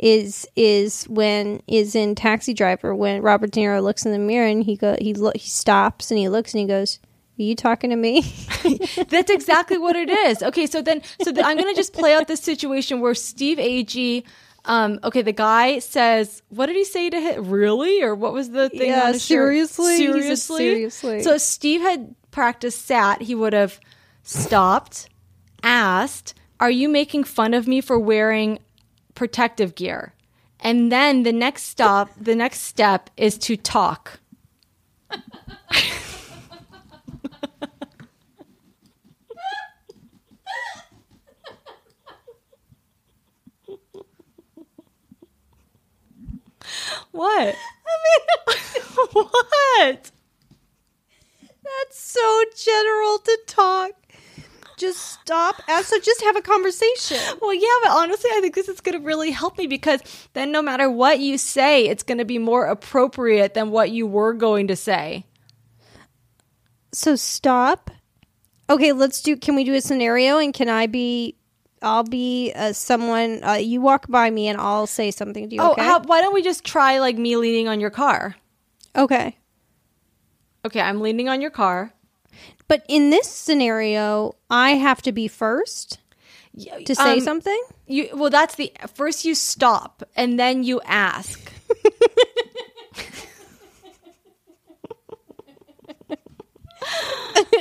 is 0.00 0.46
is 0.56 1.04
when 1.04 1.62
is 1.68 1.94
in 1.94 2.14
Taxi 2.14 2.54
Driver 2.54 2.94
when 2.94 3.20
Robert 3.20 3.50
De 3.50 3.60
Niro 3.60 3.82
looks 3.82 4.06
in 4.06 4.12
the 4.12 4.18
mirror 4.18 4.46
and 4.46 4.64
he 4.64 4.74
go 4.74 4.96
he 4.98 5.12
lo- 5.12 5.32
he 5.34 5.48
stops 5.48 6.10
and 6.10 6.18
he 6.18 6.28
looks 6.30 6.54
and 6.54 6.62
he 6.62 6.66
goes, 6.66 6.98
"Are 7.38 7.42
you 7.42 7.54
talking 7.54 7.90
to 7.90 7.96
me?" 7.96 8.22
That's 9.08 9.30
exactly 9.30 9.76
what 9.76 9.96
it 9.96 10.08
is. 10.08 10.42
Okay, 10.42 10.66
so 10.66 10.80
then, 10.80 11.02
so 11.22 11.30
then 11.30 11.44
I'm 11.44 11.58
gonna 11.58 11.74
just 11.74 11.92
play 11.92 12.14
out 12.14 12.28
this 12.28 12.40
situation 12.40 13.00
where 13.00 13.14
Steve 13.14 13.58
Agee. 13.58 14.24
Um, 14.64 15.00
okay, 15.04 15.20
the 15.20 15.32
guy 15.32 15.80
says, 15.80 16.42
"What 16.48 16.66
did 16.66 16.76
he 16.76 16.84
say 16.84 17.10
to 17.10 17.20
him? 17.20 17.50
Really, 17.50 18.02
or 18.02 18.14
what 18.14 18.32
was 18.32 18.50
the 18.50 18.70
thing?" 18.70 18.88
Yeah, 18.88 19.12
seriously? 19.12 19.98
Seriously, 19.98 20.58
seriously. 20.58 21.22
So 21.22 21.34
if 21.34 21.42
Steve 21.42 21.82
had 21.82 22.14
practiced 22.30 22.86
sat, 22.86 23.20
he 23.20 23.34
would 23.34 23.52
have 23.52 23.78
stopped, 24.22 25.10
asked, 25.62 26.32
"Are 26.58 26.70
you 26.70 26.88
making 26.88 27.24
fun 27.24 27.52
of 27.52 27.68
me 27.68 27.82
for 27.82 27.98
wearing 27.98 28.60
protective 29.14 29.74
gear?" 29.74 30.14
And 30.60 30.92
then 30.92 31.22
the 31.22 31.32
next 31.32 31.64
stop, 31.64 32.10
the 32.20 32.34
next 32.34 32.60
step 32.60 33.10
is 33.16 33.38
to 33.38 33.56
talk. 33.56 34.20
What? 47.12 47.54
I 47.54 47.94
mean, 48.06 49.06
what? 49.12 50.10
That's 51.62 51.98
so 51.98 52.44
general 52.56 53.18
to 53.18 53.38
talk. 53.46 53.92
Just 54.80 55.20
stop. 55.20 55.56
So 55.84 56.00
just 56.00 56.22
have 56.22 56.36
a 56.36 56.40
conversation. 56.40 57.18
Well, 57.42 57.52
yeah, 57.52 57.68
but 57.82 57.90
honestly, 57.92 58.30
I 58.32 58.40
think 58.40 58.54
this 58.54 58.66
is 58.66 58.80
going 58.80 58.98
to 58.98 59.04
really 59.04 59.30
help 59.30 59.58
me 59.58 59.66
because 59.66 60.00
then 60.32 60.50
no 60.52 60.62
matter 60.62 60.90
what 60.90 61.20
you 61.20 61.36
say, 61.36 61.86
it's 61.86 62.02
going 62.02 62.16
to 62.16 62.24
be 62.24 62.38
more 62.38 62.64
appropriate 62.64 63.52
than 63.52 63.70
what 63.72 63.90
you 63.90 64.06
were 64.06 64.32
going 64.32 64.68
to 64.68 64.76
say. 64.76 65.26
So 66.92 67.14
stop. 67.14 67.90
Okay, 68.70 68.92
let's 68.92 69.20
do. 69.20 69.36
Can 69.36 69.54
we 69.54 69.64
do 69.64 69.74
a 69.74 69.80
scenario? 69.82 70.38
And 70.38 70.54
can 70.54 70.70
I 70.70 70.86
be? 70.86 71.36
I'll 71.82 72.04
be 72.04 72.52
uh, 72.54 72.72
someone. 72.72 73.44
Uh, 73.44 73.52
you 73.54 73.80
walk 73.82 74.06
by 74.08 74.30
me, 74.30 74.48
and 74.48 74.58
I'll 74.58 74.86
say 74.86 75.10
something 75.10 75.50
to 75.50 75.54
you. 75.56 75.60
Oh, 75.60 75.72
Okay. 75.72 75.82
how, 75.82 76.00
why 76.00 76.20
don't 76.22 76.32
we 76.34 76.42
just 76.42 76.64
try 76.64 76.98
like 77.00 77.18
me 77.18 77.36
leaning 77.36 77.68
on 77.68 77.80
your 77.80 77.90
car? 77.90 78.34
okay. 78.96 79.36
Okay, 80.64 80.80
I'm 80.80 81.00
leaning 81.00 81.28
on 81.28 81.40
your 81.40 81.50
car. 81.50 81.92
But 82.70 82.84
in 82.86 83.10
this 83.10 83.26
scenario, 83.26 84.36
I 84.48 84.74
have 84.74 85.02
to 85.02 85.10
be 85.10 85.26
first 85.26 85.98
to 86.84 86.94
say 86.94 87.14
Um, 87.14 87.20
something. 87.20 87.60
You 87.88 88.10
well, 88.14 88.30
that's 88.30 88.54
the 88.54 88.72
first 88.94 89.24
you 89.24 89.34
stop 89.34 90.04
and 90.14 90.38
then 90.38 90.62
you 90.62 90.80
ask. 90.84 91.52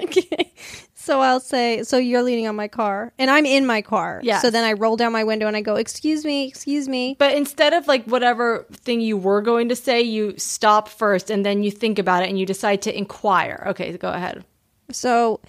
okay. 0.03 0.53
So 0.93 1.21
I'll 1.21 1.39
say, 1.39 1.81
so 1.81 1.97
you're 1.97 2.21
leaning 2.21 2.47
on 2.47 2.55
my 2.55 2.67
car, 2.67 3.11
and 3.17 3.31
I'm 3.31 3.47
in 3.47 3.65
my 3.65 3.81
car. 3.81 4.19
Yes. 4.21 4.43
So 4.43 4.51
then 4.51 4.63
I 4.63 4.73
roll 4.73 4.95
down 4.95 5.11
my 5.11 5.23
window 5.23 5.47
and 5.47 5.57
I 5.57 5.61
go, 5.61 5.75
"Excuse 5.75 6.23
me, 6.23 6.47
excuse 6.47 6.87
me." 6.87 7.15
But 7.17 7.33
instead 7.33 7.73
of 7.73 7.87
like 7.87 8.05
whatever 8.05 8.67
thing 8.71 9.01
you 9.01 9.17
were 9.17 9.41
going 9.41 9.69
to 9.69 9.75
say, 9.75 10.03
you 10.03 10.37
stop 10.37 10.87
first 10.87 11.31
and 11.31 11.43
then 11.43 11.63
you 11.63 11.71
think 11.71 11.97
about 11.97 12.21
it 12.21 12.29
and 12.29 12.37
you 12.37 12.45
decide 12.45 12.83
to 12.83 12.95
inquire. 12.95 13.63
Okay, 13.69 13.97
go 13.97 14.11
ahead. 14.11 14.45
So, 14.91 15.41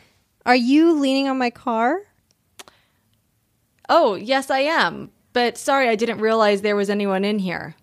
are 0.46 0.56
you 0.56 0.92
leaning 0.92 1.28
on 1.28 1.38
my 1.38 1.50
car? 1.50 2.00
Oh, 3.88 4.14
yes, 4.14 4.50
I 4.50 4.60
am. 4.60 5.10
But 5.32 5.58
sorry, 5.58 5.88
I 5.88 5.96
didn't 5.96 6.20
realize 6.20 6.62
there 6.62 6.76
was 6.76 6.90
anyone 6.90 7.24
in 7.24 7.38
here. 7.38 7.74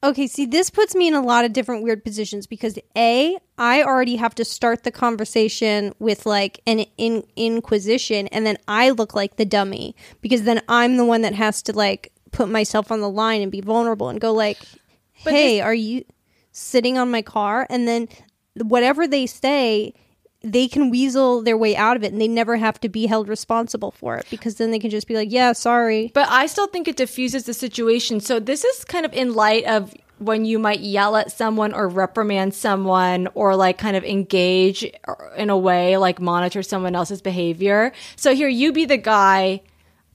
Okay, 0.00 0.28
see, 0.28 0.46
this 0.46 0.70
puts 0.70 0.94
me 0.94 1.08
in 1.08 1.14
a 1.14 1.20
lot 1.20 1.44
of 1.44 1.52
different 1.52 1.82
weird 1.82 2.04
positions 2.04 2.46
because 2.46 2.78
A, 2.96 3.36
I 3.56 3.82
already 3.82 4.14
have 4.14 4.32
to 4.36 4.44
start 4.44 4.84
the 4.84 4.92
conversation 4.92 5.92
with 5.98 6.24
like 6.24 6.60
an 6.68 6.84
in- 6.96 7.24
inquisition, 7.34 8.28
and 8.28 8.46
then 8.46 8.58
I 8.68 8.90
look 8.90 9.14
like 9.14 9.36
the 9.36 9.44
dummy 9.44 9.96
because 10.20 10.42
then 10.42 10.62
I'm 10.68 10.98
the 10.98 11.04
one 11.04 11.22
that 11.22 11.34
has 11.34 11.62
to 11.62 11.72
like 11.72 12.12
put 12.30 12.48
myself 12.48 12.92
on 12.92 13.00
the 13.00 13.10
line 13.10 13.42
and 13.42 13.50
be 13.50 13.60
vulnerable 13.60 14.08
and 14.08 14.20
go 14.20 14.32
like, 14.32 14.58
"Hey, 15.14 15.60
are 15.60 15.74
you 15.74 16.04
sitting 16.52 16.98
on 16.98 17.10
my 17.10 17.22
car?" 17.22 17.66
And 17.70 17.86
then 17.88 18.08
whatever 18.56 19.06
they 19.06 19.26
say, 19.26 19.94
they 20.42 20.68
can 20.68 20.88
weasel 20.90 21.42
their 21.42 21.56
way 21.56 21.74
out 21.76 21.96
of 21.96 22.04
it, 22.04 22.12
and 22.12 22.20
they 22.20 22.28
never 22.28 22.56
have 22.56 22.78
to 22.80 22.88
be 22.88 23.06
held 23.06 23.28
responsible 23.28 23.90
for 23.90 24.16
it 24.16 24.26
because 24.30 24.54
then 24.56 24.70
they 24.70 24.78
can 24.78 24.90
just 24.90 25.08
be 25.08 25.14
like, 25.14 25.32
"Yeah, 25.32 25.52
sorry." 25.52 26.10
But 26.14 26.28
I 26.28 26.46
still 26.46 26.68
think 26.68 26.86
it 26.88 26.96
diffuses 26.96 27.44
the 27.44 27.54
situation. 27.54 28.20
So 28.20 28.38
this 28.38 28.64
is 28.64 28.84
kind 28.84 29.04
of 29.04 29.12
in 29.12 29.34
light 29.34 29.64
of 29.64 29.94
when 30.18 30.44
you 30.44 30.58
might 30.58 30.80
yell 30.80 31.16
at 31.16 31.30
someone 31.30 31.72
or 31.72 31.86
reprimand 31.88 32.52
someone 32.52 33.28
or 33.34 33.54
like 33.54 33.78
kind 33.78 33.96
of 33.96 34.04
engage 34.04 34.84
in 35.36 35.48
a 35.48 35.56
way 35.56 35.96
like 35.96 36.20
monitor 36.20 36.60
someone 36.62 36.96
else's 36.96 37.22
behavior. 37.22 37.92
So 38.16 38.34
here 38.34 38.48
you 38.48 38.72
be 38.72 38.84
the 38.84 38.96
guy 38.96 39.62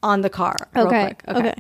on 0.01 0.19
the 0.19 0.29
car. 0.29 0.67
real 0.75 0.87
Okay, 0.87 1.03
quick. 1.23 1.23
okay. 1.37 1.53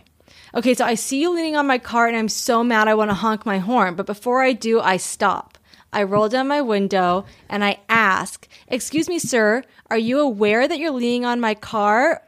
Okay, 0.55 0.73
so 0.75 0.85
I 0.85 0.93
see 0.95 1.19
you 1.21 1.33
leaning 1.33 1.55
on 1.55 1.65
my 1.65 1.79
car 1.79 2.07
and 2.07 2.15
I'm 2.15 2.29
so 2.29 2.63
mad 2.63 2.87
I 2.87 2.93
want 2.93 3.09
to 3.09 3.15
honk 3.15 3.45
my 3.45 3.57
horn, 3.57 3.95
but 3.95 4.05
before 4.05 4.43
I 4.43 4.53
do, 4.53 4.79
I 4.79 4.97
stop. 4.97 5.57
I 5.91 6.03
roll 6.03 6.29
down 6.29 6.47
my 6.47 6.61
window 6.61 7.25
and 7.49 7.63
I 7.63 7.79
ask, 7.89 8.47
"Excuse 8.67 9.07
me, 9.09 9.19
sir, 9.19 9.63
are 9.89 9.97
you 9.97 10.19
aware 10.19 10.67
that 10.67 10.79
you're 10.79 10.91
leaning 10.91 11.25
on 11.25 11.39
my 11.39 11.53
car 11.55 12.23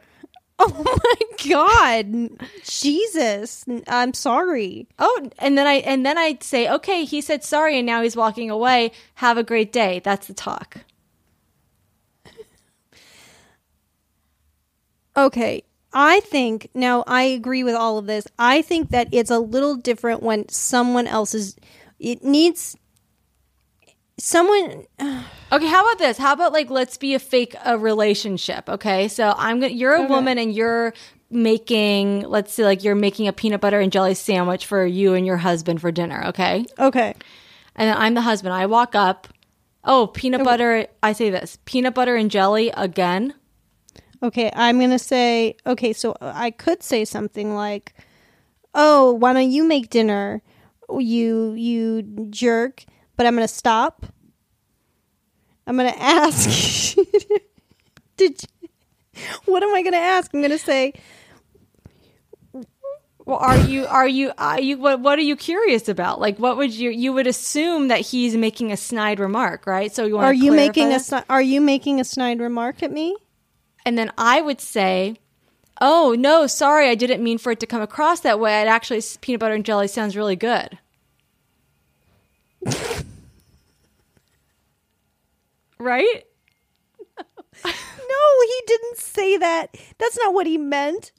Oh 0.58 1.00
my 1.04 1.48
god. 1.50 2.30
Jesus. 2.64 3.64
I'm 3.88 4.14
sorry. 4.14 4.88
Oh, 4.98 5.30
and 5.38 5.56
then 5.58 5.66
I 5.66 5.74
and 5.74 6.04
then 6.06 6.16
I'd 6.16 6.42
say, 6.42 6.68
okay, 6.70 7.04
he 7.04 7.20
said 7.20 7.44
sorry, 7.44 7.76
and 7.78 7.86
now 7.86 8.02
he's 8.02 8.16
walking 8.16 8.50
away. 8.50 8.92
Have 9.16 9.36
a 9.38 9.42
great 9.44 9.70
day. 9.72 10.00
That's 10.02 10.26
the 10.26 10.34
talk. 10.34 10.78
Okay. 15.16 15.62
I 15.98 16.20
think 16.20 16.68
now 16.74 17.04
I 17.06 17.22
agree 17.22 17.64
with 17.64 17.74
all 17.74 17.96
of 17.96 18.04
this. 18.06 18.26
I 18.38 18.60
think 18.60 18.90
that 18.90 19.08
it's 19.12 19.30
a 19.30 19.38
little 19.38 19.76
different 19.76 20.22
when 20.22 20.46
someone 20.50 21.06
else 21.06 21.34
is 21.34 21.56
it 21.98 22.22
needs 22.22 22.76
someone 24.18 24.84
Okay, 25.52 25.66
how 25.68 25.82
about 25.86 25.98
this? 25.98 26.18
How 26.18 26.32
about 26.34 26.52
like 26.52 26.68
let's 26.68 26.96
be 26.98 27.14
a 27.14 27.18
fake 27.18 27.54
a 27.64 27.78
relationship? 27.78 28.68
Okay, 28.68 29.08
so 29.08 29.32
I'm 29.38 29.58
gonna 29.60 29.72
you're 29.72 29.94
a 29.94 30.02
woman 30.06 30.36
and 30.38 30.52
you're 30.54 30.92
making 31.30 32.20
let's 32.22 32.52
say 32.52 32.64
like 32.64 32.84
you're 32.84 32.94
making 32.94 33.26
a 33.28 33.32
peanut 33.32 33.60
butter 33.62 33.80
and 33.80 33.90
jelly 33.90 34.14
sandwich 34.14 34.66
for 34.66 34.84
you 34.84 35.14
and 35.14 35.24
your 35.24 35.38
husband 35.38 35.80
for 35.80 35.90
dinner. 35.90 36.24
Okay, 36.26 36.66
Okay. 36.78 37.14
and 37.74 37.88
then 37.88 37.96
I'm 37.96 38.12
the 38.14 38.20
husband. 38.20 38.52
I 38.54 38.66
walk 38.66 38.94
up. 38.94 39.28
Oh, 39.82 40.08
peanut 40.08 40.44
butter. 40.44 40.88
I 41.02 41.12
say 41.12 41.30
this 41.30 41.58
peanut 41.64 41.94
butter 41.94 42.16
and 42.16 42.30
jelly 42.30 42.70
again. 42.76 43.32
Okay, 44.22 44.50
I'm 44.54 44.78
going 44.78 44.90
to 44.90 44.98
say 44.98 45.56
okay, 45.66 45.92
so 45.92 46.16
I 46.20 46.50
could 46.50 46.82
say 46.82 47.04
something 47.04 47.54
like 47.54 47.94
Oh, 48.74 49.12
why 49.12 49.32
don't 49.32 49.50
you 49.50 49.64
make 49.64 49.90
dinner? 49.90 50.42
You 50.90 51.52
you 51.52 52.02
jerk, 52.30 52.84
but 53.16 53.26
I'm 53.26 53.34
going 53.34 53.46
to 53.46 53.52
stop. 53.52 54.06
I'm 55.66 55.76
going 55.76 55.92
to 55.94 56.02
ask 56.02 56.96
Did 58.16 58.42
you, 58.42 58.68
What 59.46 59.62
am 59.62 59.74
I 59.74 59.82
going 59.82 59.92
to 59.92 59.98
ask? 59.98 60.32
I'm 60.32 60.40
going 60.40 60.50
to 60.50 60.58
say 60.58 60.92
Well, 63.26 63.38
are 63.38 63.58
you 63.58 63.86
are 63.86 64.06
you 64.06 64.32
are 64.38 64.60
you 64.60 64.78
what 64.78 65.00
what 65.00 65.18
are 65.18 65.22
you 65.22 65.34
curious 65.36 65.88
about? 65.88 66.20
Like, 66.20 66.38
what 66.38 66.56
would 66.56 66.72
you 66.72 66.90
you 66.90 67.12
would 67.12 67.26
assume 67.26 67.88
that 67.88 68.00
he's 68.00 68.36
making 68.36 68.70
a 68.70 68.76
snide 68.76 69.18
remark, 69.18 69.66
right? 69.66 69.92
So 69.92 70.04
you 70.06 70.14
want 70.14 70.26
Are 70.26 70.32
to 70.32 70.38
you 70.38 70.52
making 70.52 70.92
a 70.92 70.96
that? 70.96 71.02
sni- 71.02 71.24
are 71.28 71.42
you 71.42 71.60
making 71.60 71.98
a 72.00 72.04
snide 72.04 72.38
remark 72.40 72.82
at 72.84 72.92
me? 72.92 73.16
And 73.86 73.96
then 73.96 74.12
I 74.18 74.42
would 74.42 74.60
say, 74.60 75.16
"Oh 75.80 76.14
no, 76.18 76.46
sorry, 76.46 76.90
I 76.90 76.94
didn't 76.96 77.22
mean 77.22 77.38
for 77.38 77.52
it 77.52 77.60
to 77.60 77.66
come 77.66 77.80
across 77.80 78.20
that 78.20 78.38
way. 78.40 78.60
It 78.60 78.66
actually 78.68 79.00
peanut 79.22 79.40
butter 79.40 79.54
and 79.54 79.64
jelly 79.64 79.88
sounds 79.88 80.16
really 80.16 80.36
good." 80.36 80.78
right? 85.78 86.22
No, 87.64 88.42
he 88.46 88.62
didn't 88.66 88.98
say 88.98 89.36
that. 89.38 89.76
That's 89.98 90.16
not 90.18 90.32
what 90.32 90.46
he 90.46 90.56
meant. 90.58 91.10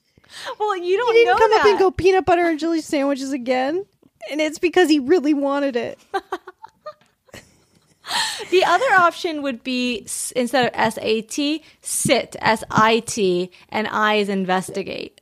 Well, 0.59 0.77
you 0.77 0.97
don't 0.97 1.13
He 1.15 1.25
didn't 1.25 1.37
come 1.37 1.51
that. 1.51 1.61
up 1.61 1.65
and 1.67 1.79
go 1.79 1.91
peanut 1.91 2.25
butter 2.25 2.47
and 2.47 2.57
jelly 2.59 2.81
sandwiches 2.81 3.31
again. 3.33 3.85
And 4.31 4.39
it's 4.41 4.57
because 4.59 4.89
he 4.89 4.99
really 4.99 5.33
wanted 5.33 5.75
it. 5.75 5.99
The 8.51 8.63
other 8.63 8.93
option 8.93 9.41
would 9.41 9.63
be 9.63 10.07
instead 10.35 10.65
of 10.65 10.71
S 10.73 10.97
A 11.01 11.21
T, 11.21 11.63
sit 11.81 12.35
S 12.39 12.63
I 12.71 12.99
T, 12.99 13.51
and 13.69 13.87
I 13.87 14.15
is 14.15 14.29
investigate. 14.29 15.19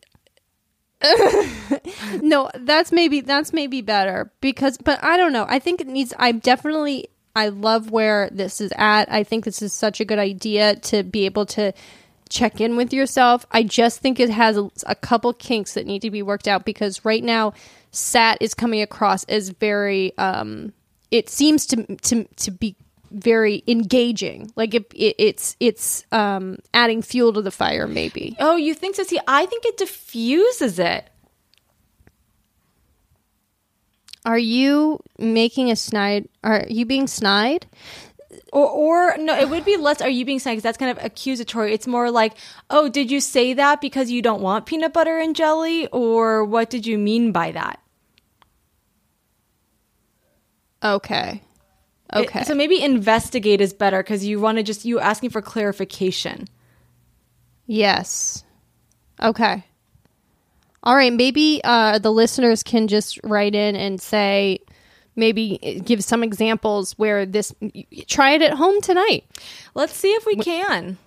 no, 2.22 2.50
that's 2.56 2.92
maybe 2.92 3.22
that's 3.22 3.54
maybe 3.54 3.82
better 3.82 4.32
because 4.42 4.78
but 4.78 5.04
I 5.04 5.18
don't 5.18 5.34
know. 5.34 5.46
I 5.48 5.60
think 5.60 5.82
it 5.82 5.88
needs 5.88 6.14
I'm 6.18 6.40
definitely 6.40 7.10
I 7.36 7.50
love 7.50 7.92
where 7.92 8.30
this 8.32 8.62
is 8.62 8.72
at. 8.78 9.12
I 9.12 9.24
think 9.24 9.46
this 9.46 9.62
is 9.62 9.74
such 9.74 10.00
a 10.00 10.06
good 10.06 10.20
idea 10.20 10.76
to 10.78 11.04
be 11.04 11.26
able 11.26 11.46
to 11.48 11.74
check 12.30 12.62
in 12.62 12.76
with 12.76 12.94
yourself. 12.94 13.46
I 13.52 13.64
just 13.64 14.00
think 14.00 14.20
it 14.20 14.30
has 14.30 14.58
a, 14.58 14.70
a 14.88 14.96
couple 14.96 15.34
kinks 15.34 15.74
that 15.74 15.86
need 15.86 16.02
to 16.02 16.12
be 16.12 16.24
worked 16.24 16.48
out 16.48 16.66
because 16.66 17.04
right 17.06 17.24
now 17.24 17.54
Sat 17.92 18.38
is 18.42 18.54
coming 18.54 18.82
across 18.82 19.24
as 19.26 19.50
very 19.50 20.18
um 20.18 20.74
it 21.12 21.30
seems 21.30 21.66
to 21.68 21.96
to 21.98 22.24
to 22.24 22.52
be 22.52 22.76
very 23.12 23.64
engaging. 23.68 24.52
Like 24.56 24.74
it, 24.74 24.92
it 24.94 25.16
it's 25.18 25.56
it's 25.60 26.06
um 26.12 26.58
adding 26.74 27.02
fuel 27.02 27.34
to 27.34 27.42
the 27.42 27.52
fire 27.52 27.88
maybe. 27.88 28.36
Oh, 28.40 28.56
you 28.56 28.74
think 28.74 28.96
so? 28.96 29.04
See, 29.04 29.20
I 29.28 29.46
think 29.46 29.66
it 29.66 29.78
diffuses 29.78 30.80
it. 30.80 31.10
Are 34.26 34.40
you 34.40 35.00
making 35.20 35.70
a 35.70 35.76
snide? 35.76 36.28
Are 36.44 36.66
you 36.68 36.86
being 36.86 37.08
snide? 37.08 37.68
Or, 38.52 38.68
or 38.68 39.18
no, 39.18 39.38
it 39.38 39.50
would 39.50 39.66
be 39.66 39.78
less. 39.78 40.02
Are 40.02 40.10
you 40.10 40.26
being 40.26 40.40
snide? 40.40 40.54
Because 40.54 40.64
that's 40.64 40.78
kind 40.80 40.98
of 40.98 41.04
accusatory. 41.06 41.74
It's 41.74 41.86
more 41.86 42.10
like, 42.10 42.34
oh, 42.72 42.90
did 42.90 43.12
you 43.12 43.22
say 43.22 43.54
that 43.54 43.82
because 43.82 44.10
you 44.10 44.24
don't 44.24 44.42
want 44.42 44.66
peanut 44.66 44.94
butter 44.94 45.20
and 45.20 45.36
jelly, 45.36 45.88
or 45.88 46.44
what 46.44 46.72
did 46.72 46.88
you 46.88 46.98
mean 46.98 47.32
by 47.32 47.52
that? 47.52 47.80
Okay. 50.86 51.42
It- 52.14 52.20
Okay. 52.28 52.44
so 52.44 52.54
maybe 52.54 52.82
investigate 52.82 53.60
is 53.62 53.74
better 53.74 54.02
because 54.04 54.24
you 54.24 54.40
want 54.40 54.58
to 54.60 54.64
just 54.64 54.86
you 54.86 55.00
asking 55.00 55.32
for 55.32 55.42
clarification. 55.42 56.48
yes. 57.66 58.44
Okay. 59.22 59.64
All 60.84 60.96
right. 60.96 61.12
Maybe 61.12 61.62
uh, 61.64 61.98
the 62.00 62.12
listeners 62.12 62.62
can 62.64 62.88
just 62.88 63.20
write 63.24 63.56
in 63.56 63.76
and 63.76 64.00
say, 64.00 64.60
maybe 65.16 65.58
uh, 65.64 65.82
give 65.84 66.04
some 66.04 66.22
examples 66.22 66.94
where 67.00 67.26
this. 67.26 67.54
Try 68.08 68.32
it 68.32 68.42
at 68.44 68.54
home 68.54 68.82
tonight. 68.82 69.24
Let's 69.74 69.96
see 69.96 70.10
if 70.12 70.26
we 70.28 70.36
can. 70.36 70.98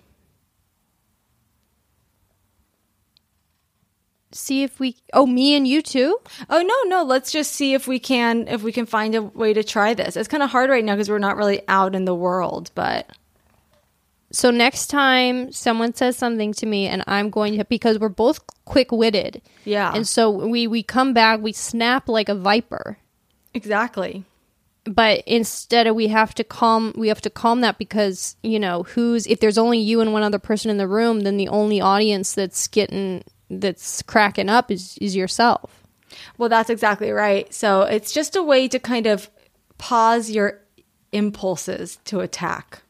See 4.31 4.63
if 4.63 4.79
we. 4.79 4.95
Oh, 5.13 5.25
me 5.25 5.55
and 5.55 5.67
you 5.67 5.81
too. 5.81 6.17
Oh 6.49 6.61
no, 6.61 6.75
no. 6.97 7.03
Let's 7.03 7.31
just 7.31 7.51
see 7.53 7.73
if 7.73 7.87
we 7.87 7.99
can 7.99 8.47
if 8.47 8.61
we 8.61 8.71
can 8.71 8.85
find 8.85 9.15
a 9.15 9.23
way 9.23 9.53
to 9.53 9.63
try 9.63 9.93
this. 9.93 10.15
It's 10.15 10.27
kind 10.27 10.43
of 10.43 10.51
hard 10.51 10.69
right 10.69 10.83
now 10.85 10.93
because 10.95 11.09
we're 11.09 11.19
not 11.19 11.37
really 11.37 11.61
out 11.67 11.95
in 11.95 12.05
the 12.05 12.13
world, 12.15 12.69
but 12.75 13.09
So 14.31 14.51
next 14.51 14.87
time 14.87 15.51
someone 15.51 15.95
says 15.95 16.15
something 16.15 16.53
to 16.53 16.65
me, 16.67 16.87
and 16.87 17.03
I'm 17.07 17.31
going 17.31 17.57
to 17.57 17.65
because 17.65 17.97
we're 17.97 18.09
both 18.09 18.39
quick 18.65 18.91
witted. 18.91 19.41
Yeah. 19.65 19.91
And 19.93 20.07
so 20.07 20.29
we 20.29 20.67
we 20.67 20.83
come 20.83 21.13
back, 21.13 21.41
we 21.41 21.51
snap 21.53 22.07
like 22.07 22.29
a 22.29 22.35
viper. 22.35 22.99
exactly. 23.55 24.23
but 24.85 25.23
instead 25.25 25.87
of 25.87 25.95
we 25.95 26.07
have 26.07 26.33
to 26.35 26.43
calm 26.43 26.93
we 26.95 27.07
have 27.09 27.21
to 27.21 27.29
calm 27.29 27.61
that 27.61 27.77
because 27.79 28.35
you 28.43 28.59
know 28.59 28.83
who's 28.83 29.25
if 29.27 29.39
there's 29.39 29.57
only 29.57 29.79
you 29.79 30.01
and 30.01 30.13
one 30.13 30.23
other 30.23 30.39
person 30.39 30.69
in 30.71 30.77
the 30.77 30.87
room 30.87 31.21
then 31.21 31.37
the 31.37 31.47
only 31.49 31.81
audience 31.81 32.33
that's 32.33 32.67
getting 32.67 33.23
that's 33.49 34.01
cracking 34.03 34.49
up 34.49 34.69
is 34.71 34.97
is 34.99 35.15
yourself 35.15 35.79
Well, 36.37 36.49
that's 36.49 36.69
exactly 36.69 37.11
right. 37.11 37.51
So 37.53 37.81
it's 37.83 38.11
just 38.11 38.35
a 38.35 38.43
way 38.43 38.67
to 38.67 38.79
kind 38.79 39.05
of 39.05 39.29
pause 39.77 40.29
your 40.29 40.59
impulses 41.11 41.99
to 42.05 42.19
attack. 42.19 42.81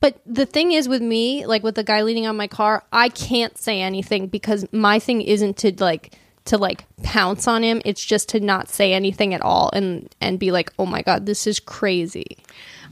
But 0.00 0.20
the 0.26 0.46
thing 0.46 0.72
is 0.72 0.88
with 0.88 1.02
me, 1.02 1.46
like 1.46 1.62
with 1.62 1.74
the 1.74 1.84
guy 1.84 2.02
leaning 2.02 2.26
on 2.26 2.36
my 2.36 2.46
car, 2.46 2.84
I 2.92 3.08
can't 3.08 3.56
say 3.56 3.80
anything 3.80 4.28
because 4.28 4.66
my 4.72 4.98
thing 4.98 5.22
isn't 5.22 5.56
to 5.58 5.72
like 5.78 6.18
to 6.44 6.58
like 6.58 6.84
pounce 7.02 7.48
on 7.48 7.62
him. 7.64 7.82
It's 7.84 8.04
just 8.04 8.28
to 8.30 8.40
not 8.40 8.68
say 8.68 8.92
anything 8.92 9.34
at 9.34 9.42
all 9.42 9.70
and 9.72 10.14
and 10.20 10.38
be 10.38 10.52
like, 10.52 10.72
"Oh 10.78 10.86
my 10.86 11.02
god, 11.02 11.26
this 11.26 11.46
is 11.46 11.58
crazy." 11.58 12.36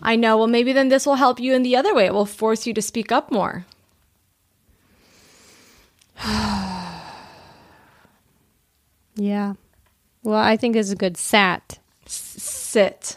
I 0.03 0.17
know. 0.17 0.39
Well, 0.39 0.49
maybe 0.49 0.73
then 0.73 0.89
this 0.89 1.07
will 1.07 1.15
help 1.15 1.39
you 1.39 1.55
in 1.55 1.63
the 1.63 1.77
other 1.77 1.95
way. 1.95 2.07
It 2.07 2.15
will 2.15 2.27
force 2.27 2.67
you 2.67 2.75
to 2.75 2.83
speak 2.83 3.13
up 3.13 3.31
more. 3.31 3.65
Yeah. 9.17 9.55
Well, 10.25 10.41
I 10.41 10.57
think 10.57 10.75
it's 10.75 10.91
a 10.91 10.97
good 10.97 11.17
sat. 11.17 11.79
Sit. 12.07 13.17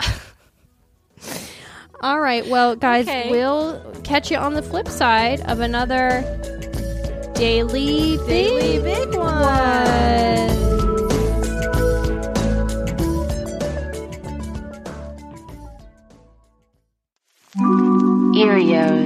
All 2.00 2.18
right. 2.20 2.46
Well, 2.46 2.74
guys, 2.76 3.06
Okay. 3.06 3.30
we'll 3.30 3.82
catch 4.02 4.30
you 4.30 4.38
on 4.38 4.54
the 4.54 4.62
flip 4.62 4.88
side 4.88 5.40
of 5.42 5.60
another 5.60 6.22
daily 7.34 8.16
Daily 8.26 8.78
big, 8.78 9.10
Big 9.10 9.14
one. 9.18 10.56
Erios. 18.34 19.05